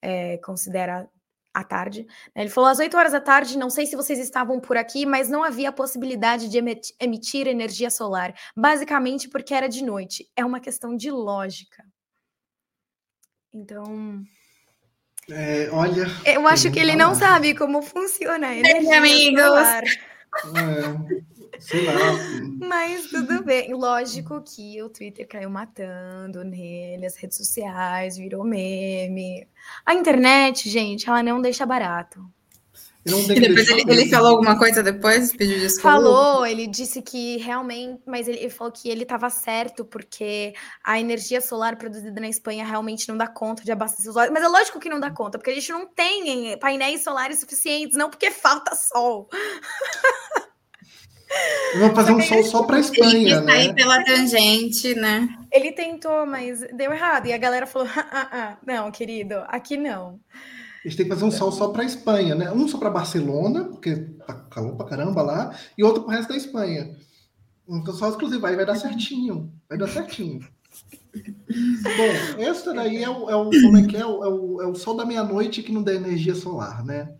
[0.00, 1.08] é, considera
[1.52, 2.06] a tarde.
[2.34, 2.42] Né?
[2.42, 5.28] Ele falou às 8 horas da tarde, não sei se vocês estavam por aqui, mas
[5.28, 6.58] não havia possibilidade de
[7.00, 10.30] emitir energia solar, basicamente porque era de noite.
[10.36, 11.84] É uma questão de lógica.
[13.52, 14.22] Então.
[15.30, 16.06] É, olha.
[16.24, 19.42] Eu acho que ele não sabe como funciona a energia amigos.
[19.42, 19.82] solar.
[19.84, 21.94] É, sei lá.
[22.58, 23.72] Mas tudo bem.
[23.74, 29.48] Lógico que o Twitter caiu matando nele, as redes sociais virou meme.
[29.84, 32.20] A internet, gente, ela não deixa barato.
[33.06, 35.32] E depois ele, ele, falou alguma coisa depois?
[35.32, 35.88] Pediu desculpa?
[35.88, 40.52] Falou, ele disse que realmente, mas ele, ele falou que ele estava certo, porque
[40.84, 44.32] a energia solar produzida na Espanha realmente não dá conta de abastecer os olhos.
[44.32, 47.96] Mas é lógico que não dá conta, porque a gente não tem painéis solares suficientes,
[47.96, 49.28] não porque falta sol.
[51.78, 53.52] Vamos fazer um sol só para Espanha, né?
[53.52, 55.28] Sair pela tangente, né?
[55.52, 57.26] Ele tentou, mas deu errado.
[57.26, 60.18] E a galera falou: ah, ah, ah, não, querido, aqui não.
[60.84, 62.50] A gente tem que fazer um sol só para Espanha, né?
[62.50, 66.30] Um só para Barcelona, porque tá calor pra caramba lá, e outro para o resto
[66.30, 66.96] da Espanha.
[67.68, 69.52] Então, só exclusivo, aí vai dar certinho.
[69.68, 70.40] Vai dar certinho.
[71.14, 74.06] Bom, essa daí é o, é o, como é que é?
[74.06, 77.14] O, é o, é o sol da meia-noite que não dá energia solar, né?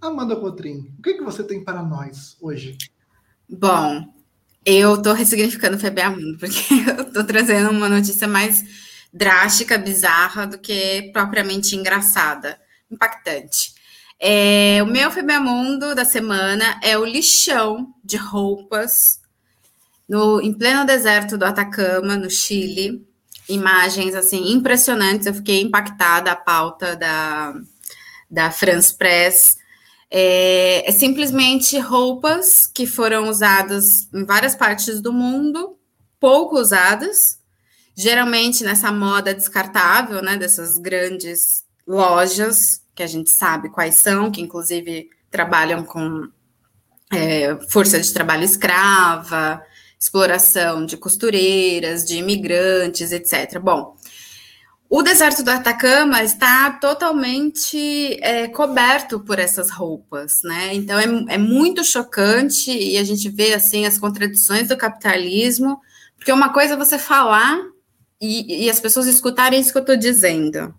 [0.00, 2.76] Amanda Cotrim, o que, que você tem para nós hoje?
[3.48, 4.12] Bom,
[4.64, 8.62] eu estou ressignificando o FBA Mundo, porque eu estou trazendo uma notícia mais
[9.12, 13.74] drástica, bizarra, do que propriamente engraçada impactante.
[14.20, 19.20] É, o meu Febemundo da semana é o lixão de roupas
[20.08, 23.06] no, em pleno deserto do Atacama, no Chile.
[23.48, 25.26] Imagens assim impressionantes.
[25.26, 27.54] Eu fiquei impactada a pauta da,
[28.30, 29.56] da France Press.
[30.10, 35.76] É, é simplesmente roupas que foram usadas em várias partes do mundo,
[36.18, 37.38] pouco usadas,
[37.94, 44.40] geralmente nessa moda descartável, né, dessas grandes lojas, que a gente sabe quais são, que
[44.40, 46.28] inclusive trabalham com
[47.12, 49.62] é, força de trabalho escrava,
[49.98, 53.58] exploração de costureiras, de imigrantes, etc.
[53.58, 53.96] Bom,
[54.90, 60.74] o deserto do Atacama está totalmente é, coberto por essas roupas, né?
[60.74, 65.78] Então é, é, muito chocante e a gente vê assim as contradições do capitalismo,
[66.16, 67.60] porque uma coisa é você falar
[68.18, 70.74] e, e as pessoas escutarem isso que eu estou dizendo.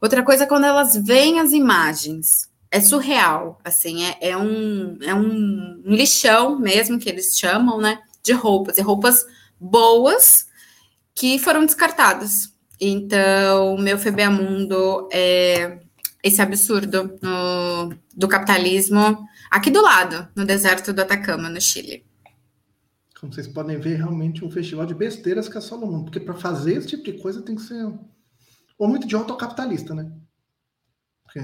[0.00, 2.48] Outra coisa é quando elas veem as imagens.
[2.70, 7.98] É surreal, assim, é, é, um, é um lixão mesmo que eles chamam, né?
[8.22, 9.26] De roupas, e roupas
[9.58, 10.46] boas
[11.14, 12.50] que foram descartadas.
[12.80, 15.80] Então, meu FBA Mundo é
[16.22, 22.04] esse absurdo no, do capitalismo aqui do lado, no deserto do Atacama, no Chile.
[23.18, 26.20] Como vocês podem ver, realmente um festival de besteiras que é só no mundo, porque
[26.20, 27.84] para fazer esse tipo de coisa tem que ser
[28.80, 30.10] ou muito idiota ou capitalista, né?
[31.22, 31.38] Porque,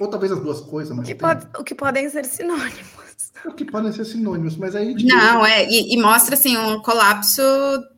[0.00, 0.96] ou talvez as duas coisas.
[0.96, 2.98] O que, pode, o que podem ser sinônimos.
[3.44, 4.94] O que podem ser sinônimos, mas aí.
[5.04, 7.42] Não, é, e, e, mostra assim um colapso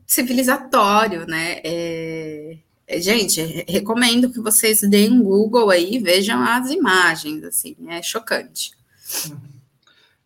[0.04, 1.60] civilizatório, né?
[1.64, 2.58] É, é,
[2.98, 8.72] gente, recomendo que vocês deem um Google aí vejam as imagens, assim, é chocante.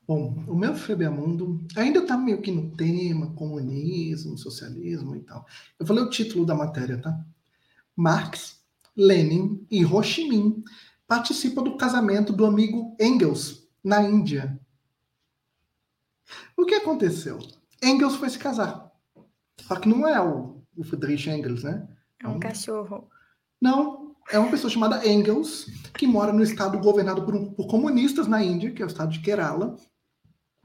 [0.06, 5.46] Bom, o meu Febeamundo ainda está meio que no tema comunismo, socialismo e tal.
[5.78, 7.18] Eu falei o título da matéria, tá?
[7.96, 8.60] Marx,
[8.96, 10.62] Lenin e Ho Chi Minh
[11.06, 14.58] participam do casamento do amigo Engels na Índia.
[16.56, 17.38] O que aconteceu?
[17.82, 18.90] Engels foi se casar.
[19.60, 21.88] Só que não é o, o Friedrich Engels, né?
[22.22, 23.08] É um cachorro.
[23.60, 28.42] Não, é uma pessoa chamada Engels, que mora no estado governado por, por, comunistas na
[28.42, 29.76] Índia, que é o estado de Kerala.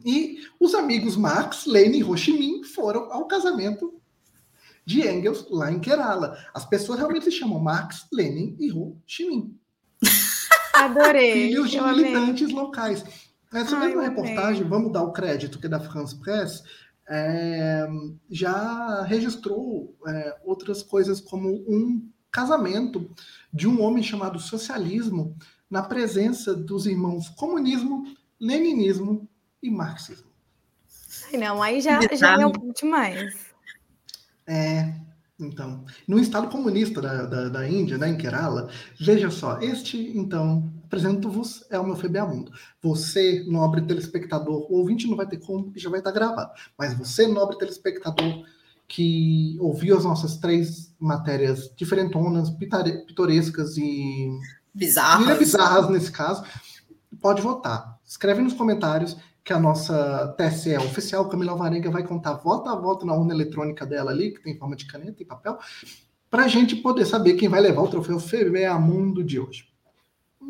[0.06, 4.00] E os amigos Marx, Lenin e Ho Chi Minh foram ao casamento
[4.86, 6.38] de Engels lá em Kerala.
[6.54, 9.60] As pessoas realmente se chamam Marx, Lenin e Ho Chi Minh.
[10.74, 11.34] Adorei.
[11.34, 12.56] Filhos de militantes amei.
[12.56, 13.04] locais.
[13.54, 14.70] Essa Ai, mesma reportagem, amei.
[14.70, 16.64] vamos dar o crédito que é da France Press,
[17.10, 17.88] é,
[18.30, 23.10] já registrou é, outras coisas como um casamento
[23.52, 25.36] de um homem chamado socialismo
[25.70, 28.04] na presença dos irmãos comunismo,
[28.40, 29.28] leninismo
[29.62, 30.30] e marxismo.
[31.34, 33.50] Não, aí já, já é um pouco demais.
[34.48, 34.94] É,
[35.40, 40.72] então, no Estado comunista da, da, da, Índia, né, em Kerala, veja só, este, então,
[40.90, 42.52] apresento-vos, é o meu Febeamundo.
[42.82, 46.96] Você, nobre telespectador, o ouvinte não vai ter como, porque já vai estar gravado, mas
[46.96, 48.44] você, nobre telespectador,
[48.88, 54.32] que ouviu as nossas três matérias diferentonas, pitorescas e
[54.74, 55.38] bizarras.
[55.38, 56.44] bizarras nesse caso,
[57.22, 58.00] pode votar.
[58.04, 63.06] Escreve nos comentários que a nossa TSE oficial, Camila Alvarenga, vai contar voto a voto
[63.06, 65.60] na urna eletrônica dela ali, que tem forma de caneta e papel,
[66.32, 68.20] para a gente poder saber quem vai levar o troféu
[68.80, 69.69] Mundo de hoje.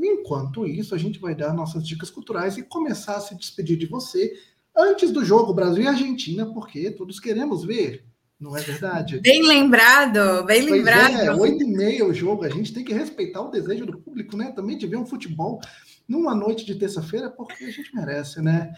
[0.02, 3.86] Enquanto isso, a gente vai dar nossas dicas culturais e começar a se despedir de
[3.86, 4.34] você
[4.76, 8.06] antes do jogo Brasil e Argentina, porque todos queremos ver,
[8.40, 9.20] não é verdade?
[9.20, 11.16] Bem lembrado, bem pois lembrado.
[11.16, 14.38] É, oito e meia o jogo, a gente tem que respeitar o desejo do público,
[14.38, 14.52] né?
[14.52, 15.60] Também de ver um futebol
[16.08, 18.74] numa noite de terça-feira, porque a gente merece, né?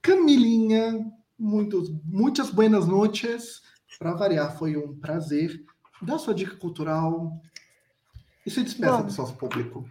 [0.00, 1.06] Camilinha,
[1.38, 3.60] muitos, muitas buenas noites.
[3.98, 5.62] Para variar, foi um prazer.
[6.00, 7.38] Dá sua dica cultural
[8.44, 9.88] e se despeça bom, do nosso público.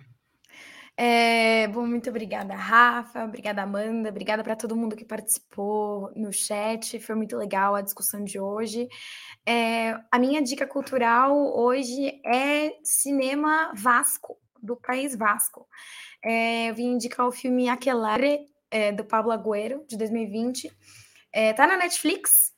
[1.04, 7.00] É, bom, muito obrigada, Rafa, obrigada, Amanda, obrigada para todo mundo que participou no chat.
[7.00, 8.88] Foi muito legal a discussão de hoje.
[9.44, 15.68] É, a minha dica cultural hoje é cinema Vasco, do País Vasco.
[16.24, 20.72] É, eu vim indicar o filme Aquelare, é, do Pablo Agüero, de 2020.
[21.34, 22.54] É, tá na Netflix.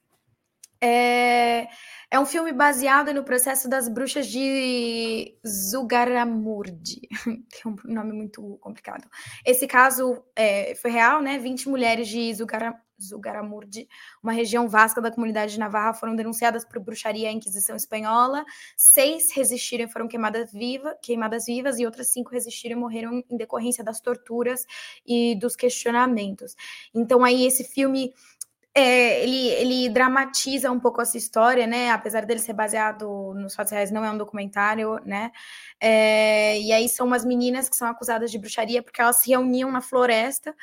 [0.81, 1.69] É,
[2.13, 7.01] é um filme baseado no processo das bruxas de Zugaramurdi.
[7.25, 9.09] Tem um nome muito complicado.
[9.43, 11.39] Esse caso é, foi real, né?
[11.39, 13.87] 20 mulheres de Zugaramurdi Zugaramurdi,
[14.21, 18.45] uma região vasta da comunidade de Navarra, foram denunciadas por bruxaria à Inquisição Espanhola.
[18.77, 23.37] Seis resistiram e foram queimadas, viva, queimadas vivas, e outras cinco resistiram e morreram em
[23.37, 24.65] decorrência das torturas
[25.05, 26.55] e dos questionamentos.
[26.93, 28.13] Então, aí, esse filme.
[28.75, 31.91] É, ele, ele dramatiza um pouco essa história, né?
[31.91, 35.31] Apesar dele ser baseado nos fatos reais, não é um documentário, né?
[35.79, 39.71] É, e aí são umas meninas que são acusadas de bruxaria porque elas se reuniam
[39.71, 40.55] na floresta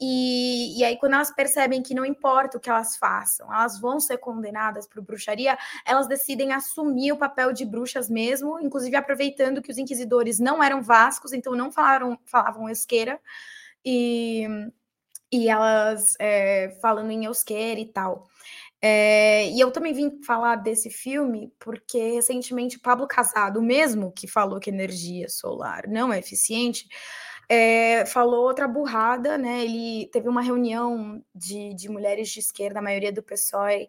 [0.00, 4.00] e, e aí, quando elas percebem que não importa o que elas façam, elas vão
[4.00, 9.70] ser condenadas por bruxaria, elas decidem assumir o papel de bruxas mesmo, inclusive aproveitando que
[9.70, 13.20] os inquisidores não eram vascos, então não falaram, falavam euskera,
[13.84, 14.46] e,
[15.32, 18.28] e elas é, falando em euskera e tal.
[18.82, 24.26] É, e eu também vim falar desse filme porque recentemente o Pablo Casado, mesmo que
[24.26, 26.88] falou que energia solar não é eficiente,
[27.52, 29.64] é, falou outra burrada, né?
[29.64, 33.88] Ele teve uma reunião de, de mulheres de esquerda, a maioria do PSOE,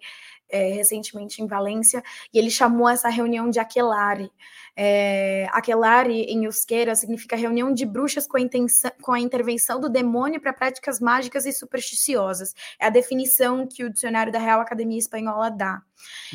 [0.49, 2.01] é, recentemente em Valência,
[2.33, 4.31] e ele chamou essa reunião de aquelare.
[4.75, 9.87] É, aquelare, em euskera, significa reunião de bruxas com a, intenção, com a intervenção do
[9.87, 12.55] demônio para práticas mágicas e supersticiosas.
[12.79, 15.83] É a definição que o dicionário da Real Academia Espanhola dá.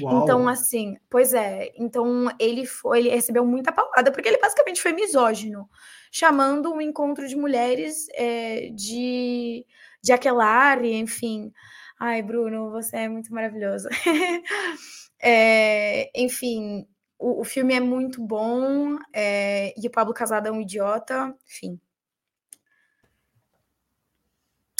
[0.01, 0.22] Uau.
[0.22, 4.93] Então, assim, pois é, então ele foi, ele recebeu muita paulada, porque ele basicamente foi
[4.93, 5.68] misógino
[6.17, 9.67] chamando um encontro de mulheres é, de,
[10.03, 11.53] de aquelarre, enfim.
[12.01, 13.87] Ai, Bruno, você é muito maravilhoso.
[15.21, 16.87] é, enfim,
[17.19, 21.79] o, o, filme é muito bom é, e o Pablo Casado é um idiota, enfim.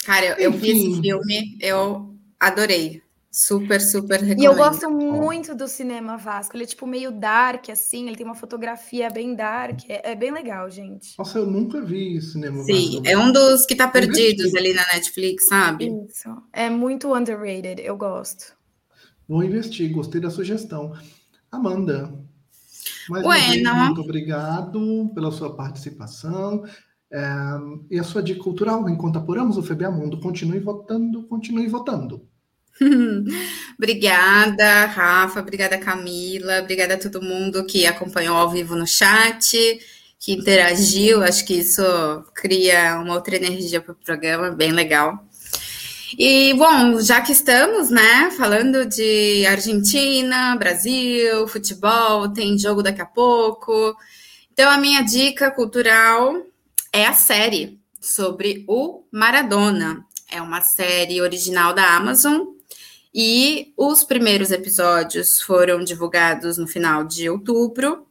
[0.03, 3.03] Cara, eu, eu vi esse filme, eu adorei.
[3.31, 4.41] Super, super recomendo.
[4.41, 6.55] E eu gosto muito do cinema Vasco.
[6.55, 8.07] Ele é tipo meio dark, assim.
[8.07, 9.81] Ele tem uma fotografia bem dark.
[9.87, 11.13] É, é bem legal, gente.
[11.17, 12.91] Nossa, eu nunca vi cinema Sim, Vasco.
[12.91, 15.87] Sim, é um dos que tá perdidos ali na Netflix, sabe?
[16.09, 16.29] Isso.
[16.51, 17.81] É muito underrated.
[17.81, 18.55] Eu gosto.
[19.27, 19.91] Vou investir.
[19.91, 20.93] Gostei da sugestão.
[21.51, 22.11] Amanda.
[23.09, 23.75] Mais bueno.
[23.75, 26.63] muito obrigado pela sua participação.
[27.11, 27.21] É,
[27.89, 32.27] e a sua dica cultural, enquanto apuramos o FEBEA continue votando, continue votando.
[33.77, 39.79] obrigada, Rafa, obrigada, Camila, obrigada a todo mundo que acompanhou ao vivo no chat,
[40.19, 41.23] que interagiu.
[41.23, 41.81] Acho que isso
[42.33, 45.25] cria uma outra energia para o programa, bem legal.
[46.17, 53.05] E, bom, já que estamos, né, falando de Argentina, Brasil, futebol, tem jogo daqui a
[53.05, 53.95] pouco.
[54.53, 56.43] Então, a minha dica cultural
[56.93, 62.56] é a série sobre o Maradona É uma série original da Amazon
[63.19, 68.05] e os primeiros episódios foram divulgados no final de outubro.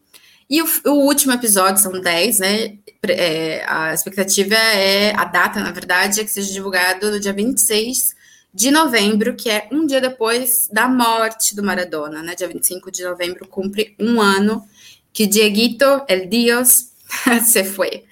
[0.50, 2.78] E o, o último episódio, são 10, né?
[3.06, 8.16] É, a expectativa é, a data, na verdade, é que seja divulgado no dia 26
[8.52, 12.34] de novembro, que é um dia depois da morte do Maradona, né?
[12.34, 14.66] Dia 25 de novembro cumpre um ano
[15.12, 16.90] que Dieguito, el Dios,
[17.46, 18.02] se foi.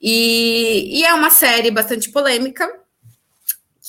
[0.00, 2.72] E, e é uma série bastante polêmica,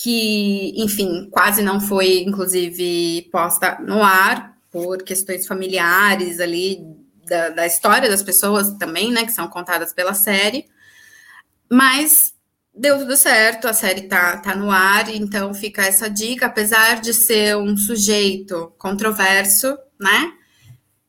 [0.02, 6.86] que, enfim, quase não foi, inclusive, posta no ar por questões familiares ali
[7.28, 10.68] da, da, história das pessoas também, né, que são contadas pela série.
[11.68, 12.34] Mas
[12.76, 17.12] deu tudo certo, a série tá, tá no ar, então fica essa dica, apesar de
[17.12, 20.32] ser um sujeito controverso, né?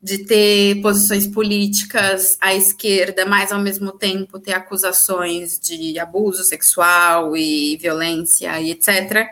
[0.01, 7.35] De ter posições políticas à esquerda, mas ao mesmo tempo ter acusações de abuso sexual
[7.35, 9.27] e violência e etc.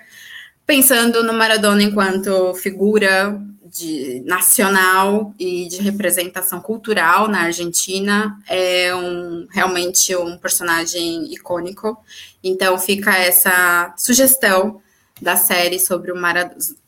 [0.66, 9.48] Pensando no Maradona enquanto figura de nacional e de representação cultural na Argentina, é um
[9.50, 11.98] realmente um personagem icônico.
[12.44, 14.82] Então fica essa sugestão
[15.22, 16.16] da série sobre o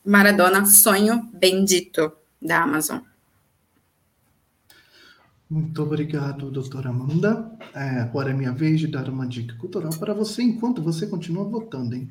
[0.04, 3.09] Maradona Sonho Bendito da Amazon.
[5.50, 7.50] Muito obrigado, doutora Amanda.
[7.74, 11.42] É, agora é minha vez de dar uma dica cultural para você, enquanto você continua
[11.42, 12.08] votando, hein?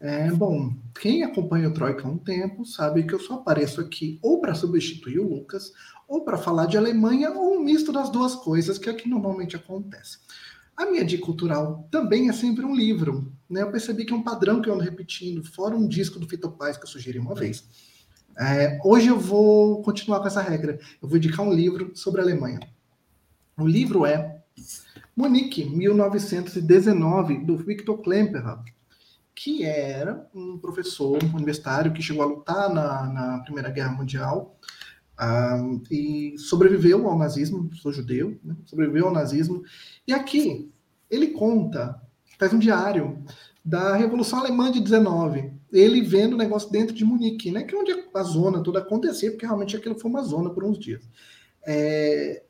[0.00, 4.18] É, bom, quem acompanha o Troika há um tempo sabe que eu só apareço aqui
[4.22, 5.70] ou para substituir o Lucas,
[6.08, 9.06] ou para falar de Alemanha, ou um misto das duas coisas, que é o que
[9.06, 10.16] normalmente acontece.
[10.74, 13.30] A minha dica cultural também é sempre um livro.
[13.50, 13.60] Né?
[13.60, 16.50] Eu percebi que é um padrão que eu ando repetindo, fora um disco do Fito
[16.50, 17.64] Paz que eu sugeri uma vez.
[18.38, 20.80] É, hoje eu vou continuar com essa regra.
[21.02, 22.60] Eu vou indicar um livro sobre a Alemanha.
[23.58, 24.40] O livro é
[25.16, 28.56] Munique, 1919, do Victor Klemperer,
[29.34, 34.56] que era um professor universitário que chegou a lutar na, na Primeira Guerra Mundial
[35.20, 38.54] um, e sobreviveu ao nazismo, sou judeu, né?
[38.64, 39.64] sobreviveu ao nazismo.
[40.06, 40.70] E aqui
[41.10, 42.00] ele conta,
[42.38, 43.24] faz um diário
[43.64, 47.78] da Revolução Alemã de 19, ele vendo o negócio dentro de Munique, né, que é
[47.78, 51.02] onde a zona toda acontecia, porque realmente aquilo foi uma zona por uns dias.
[51.66, 52.44] É,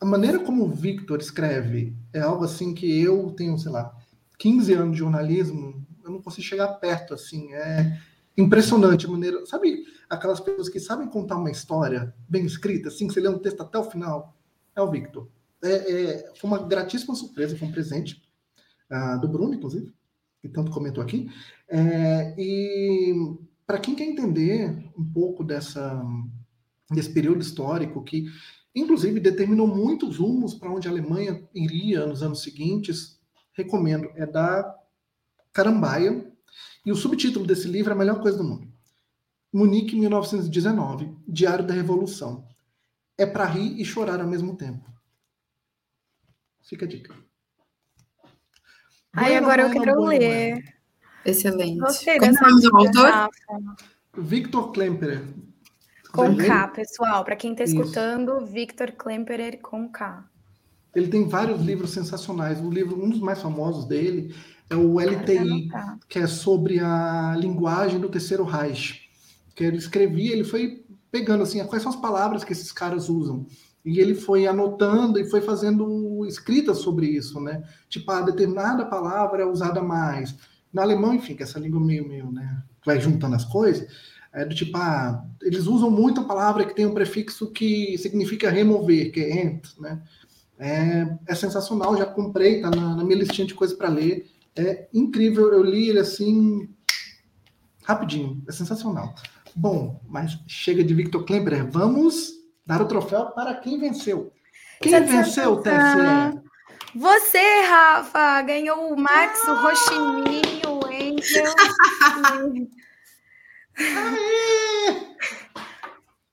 [0.00, 3.94] a maneira como o Victor escreve é algo assim que eu tenho, sei lá,
[4.38, 8.00] 15 anos de jornalismo, eu não consigo chegar perto, assim, é
[8.36, 13.12] impressionante a maneira, sabe aquelas pessoas que sabem contar uma história bem escrita, assim, que
[13.12, 14.34] você lê um texto até o final,
[14.74, 15.28] é o Victor.
[15.62, 18.22] É, é foi uma gratíssima surpresa, foi um presente
[18.90, 19.92] uh, do Bruno, inclusive,
[20.40, 21.30] que tanto comentou aqui,
[21.68, 23.14] é, e
[23.66, 26.02] para quem quer entender um pouco dessa,
[26.90, 28.24] desse período histórico que
[28.74, 33.20] Inclusive, determinou muitos rumos para onde a Alemanha iria nos anos seguintes.
[33.52, 34.76] Recomendo, é da
[35.52, 36.30] Carambaia.
[36.84, 38.72] E o subtítulo desse livro é a melhor coisa do mundo.
[39.52, 42.46] Munique, 1919, Diário da Revolução.
[43.18, 44.88] É para rir e chorar ao mesmo tempo.
[46.62, 47.14] Fica a dica.
[49.12, 50.62] Ai, agora eu quero ler.
[51.24, 51.78] Excelente.
[51.78, 53.30] Gostei Como é o autor?
[54.16, 55.24] Victor Klemperer.
[56.12, 57.24] Com K, pessoal.
[57.24, 60.24] Para quem está escutando, Victor Klemperer com K.
[60.94, 62.60] Ele tem vários livros sensacionais.
[62.60, 64.34] O livro, um dos mais famosos dele
[64.68, 65.68] é o LTI,
[66.08, 69.08] que é sobre a linguagem do terceiro Reich.
[69.54, 73.46] Que ele escrevia, ele foi pegando assim, quais são as palavras que esses caras usam.
[73.84, 77.62] E ele foi anotando e foi fazendo escritas sobre isso, né?
[77.88, 80.34] Tipo, a determinada palavra é usada mais.
[80.72, 82.62] No alemão, enfim, que é essa língua meio, meio, né?
[82.84, 83.88] Vai juntando as coisas
[84.32, 88.50] é do tipo, ah, eles usam muito a palavra que tem um prefixo que significa
[88.50, 90.00] remover, que é ent, né?
[90.58, 94.30] É, é sensacional, já comprei, tá na, na minha listinha de coisas para ler.
[94.54, 96.68] É incrível, eu li ele assim
[97.82, 99.14] rapidinho, é sensacional.
[99.56, 104.32] Bom, mas chega de Victor Klemperer, vamos dar o troféu para quem venceu.
[104.80, 106.40] Quem venceu, TSE?
[106.94, 109.52] Você, Rafa, ganhou o Max, ah!
[109.52, 111.54] o Rochininho, o Angel.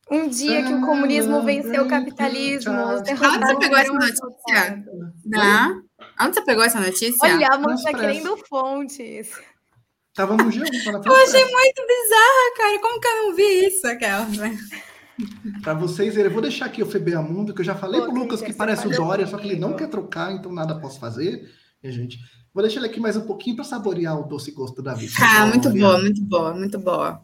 [0.09, 2.71] Um dia que o comunismo venceu o capitalismo.
[2.71, 4.85] Onde você pegou essa notícia?
[5.25, 5.81] Não.
[6.21, 7.17] Onde você pegou essa notícia?
[7.21, 9.31] Olha, a mãe está querendo fontes.
[10.13, 10.65] Tava no G1.
[11.05, 12.79] Eu achei muito bizarra, cara.
[12.79, 14.27] Como que eu não vi isso, aquela?
[15.61, 18.19] Para vocês eu vou deixar aqui o FBA Mundo, que eu já falei Pô, pro
[18.19, 21.49] Lucas que parece o Dória, só que ele não quer trocar, então nada posso fazer.
[21.83, 22.19] E, gente,
[22.53, 25.13] vou deixar ele aqui mais um pouquinho para saborear o doce gosto da vida.
[25.21, 27.21] Ah, muito boa, muito boa, muito boa.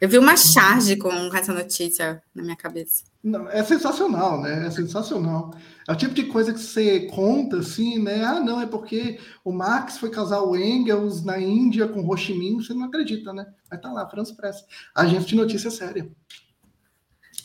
[0.00, 3.04] Eu vi uma charge com essa notícia na minha cabeça.
[3.22, 4.66] Não, é sensacional, né?
[4.66, 5.52] É sensacional.
[5.86, 8.24] É o tipo de coisa que você conta assim, né?
[8.24, 12.32] Ah, não, é porque o Marx foi casar o Engels na Índia com Ho Chi
[12.32, 13.46] Minh, você não acredita, né?
[13.64, 14.64] Estar tá lá, France Press.
[14.94, 16.10] Agência de notícia séria.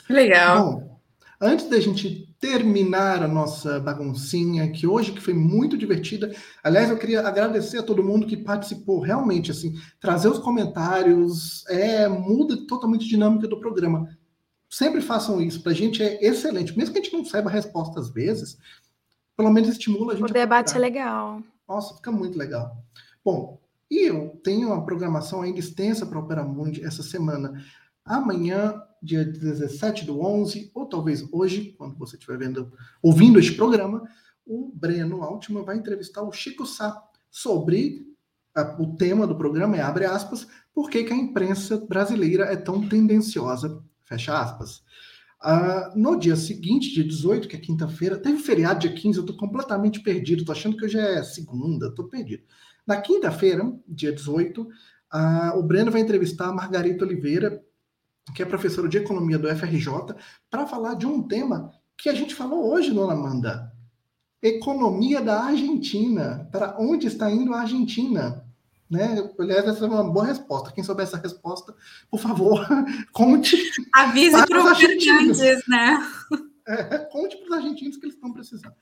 [0.09, 0.63] Legal.
[0.63, 0.94] Bom,
[1.45, 6.35] Antes da gente terminar a nossa baguncinha que hoje que foi muito divertida.
[6.63, 8.99] Aliás, eu queria agradecer a todo mundo que participou.
[8.99, 14.09] Realmente, assim, trazer os comentários é muda totalmente a dinâmica do programa.
[14.67, 15.61] Sempre façam isso.
[15.61, 18.57] Para a gente é excelente, mesmo que a gente não saiba a resposta às vezes.
[19.37, 20.27] Pelo menos estimula a gente.
[20.27, 21.43] O debate é legal.
[21.69, 22.75] Nossa, fica muito legal.
[23.23, 27.63] Bom, e eu tenho uma programação ainda extensa para Opera Mundi essa semana.
[28.05, 34.03] Amanhã dia 17 do 11, ou talvez hoje, quando você estiver vendo, ouvindo este programa,
[34.45, 38.05] o Breno Altman vai entrevistar o Chico Sá sobre
[38.55, 42.55] a, o tema do programa, é abre aspas, por que, que a imprensa brasileira é
[42.55, 44.83] tão tendenciosa, fecha aspas.
[45.43, 49.37] Uh, no dia seguinte, dia 18, que é quinta-feira, teve feriado dia 15, eu estou
[49.37, 52.43] completamente perdido, estou achando que hoje é segunda, estou perdido.
[52.85, 54.67] Na quinta-feira, dia 18, uh,
[55.57, 57.63] o Breno vai entrevistar a Margarita Oliveira,
[58.33, 60.15] que é professora de economia do FRJ,
[60.49, 63.71] para falar de um tema que a gente falou hoje, dona Amanda.
[64.41, 66.47] Economia da Argentina.
[66.51, 68.45] Para onde está indo a Argentina?
[68.89, 69.29] Né?
[69.39, 70.71] Aliás, essa é uma boa resposta.
[70.71, 71.73] Quem souber essa resposta,
[72.09, 72.65] por favor,
[73.11, 73.57] conte.
[73.93, 75.97] Avise para os Fernandes, né?
[76.67, 78.73] É, conte para os argentinos que eles estão precisando.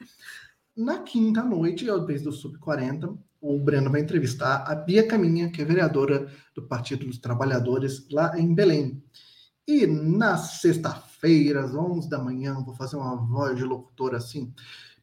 [0.74, 5.62] Na quinta noite, ao vez do Sub-40, o Breno vai entrevistar a Bia Caminha, que
[5.62, 9.04] é vereadora do Partido dos Trabalhadores lá em Belém.
[9.68, 14.54] E na sexta-feira, às 11 da manhã, vou fazer uma voz de locutor assim,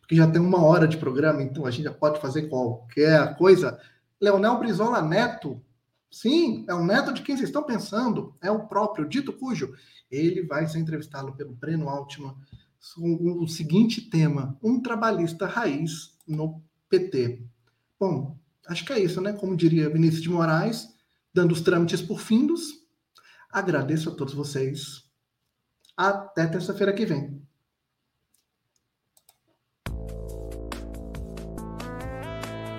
[0.01, 3.81] porque já tem uma hora de programa, então a gente já pode fazer qualquer coisa.
[4.21, 5.63] Leonel Brizola Neto,
[6.11, 9.73] sim, é o neto de quem vocês estão pensando, é o próprio Dito Cujo.
[10.11, 12.35] Ele vai ser entrevistado pelo Breno Altman
[12.95, 17.43] com o seguinte tema: um trabalhista raiz no PT.
[17.99, 18.37] Bom,
[18.67, 19.33] acho que é isso, né?
[19.33, 20.89] Como diria Vinícius de Moraes,
[21.33, 22.80] dando os trâmites por findos,
[23.53, 25.05] Agradeço a todos vocês.
[25.97, 27.43] Até terça-feira que vem.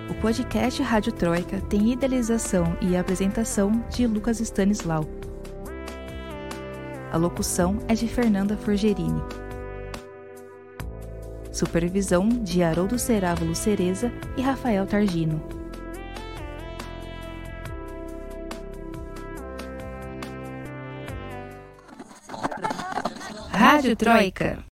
[0.08, 5.04] O podcast Rádio Troika tem idealização e apresentação de Lucas Stanislau.
[7.12, 9.22] A locução é de Fernanda Forgerini.
[11.52, 15.61] Supervisão de Haroldo Cerávulo Cereza e Rafael Targino.
[23.82, 24.71] Rádio Troika.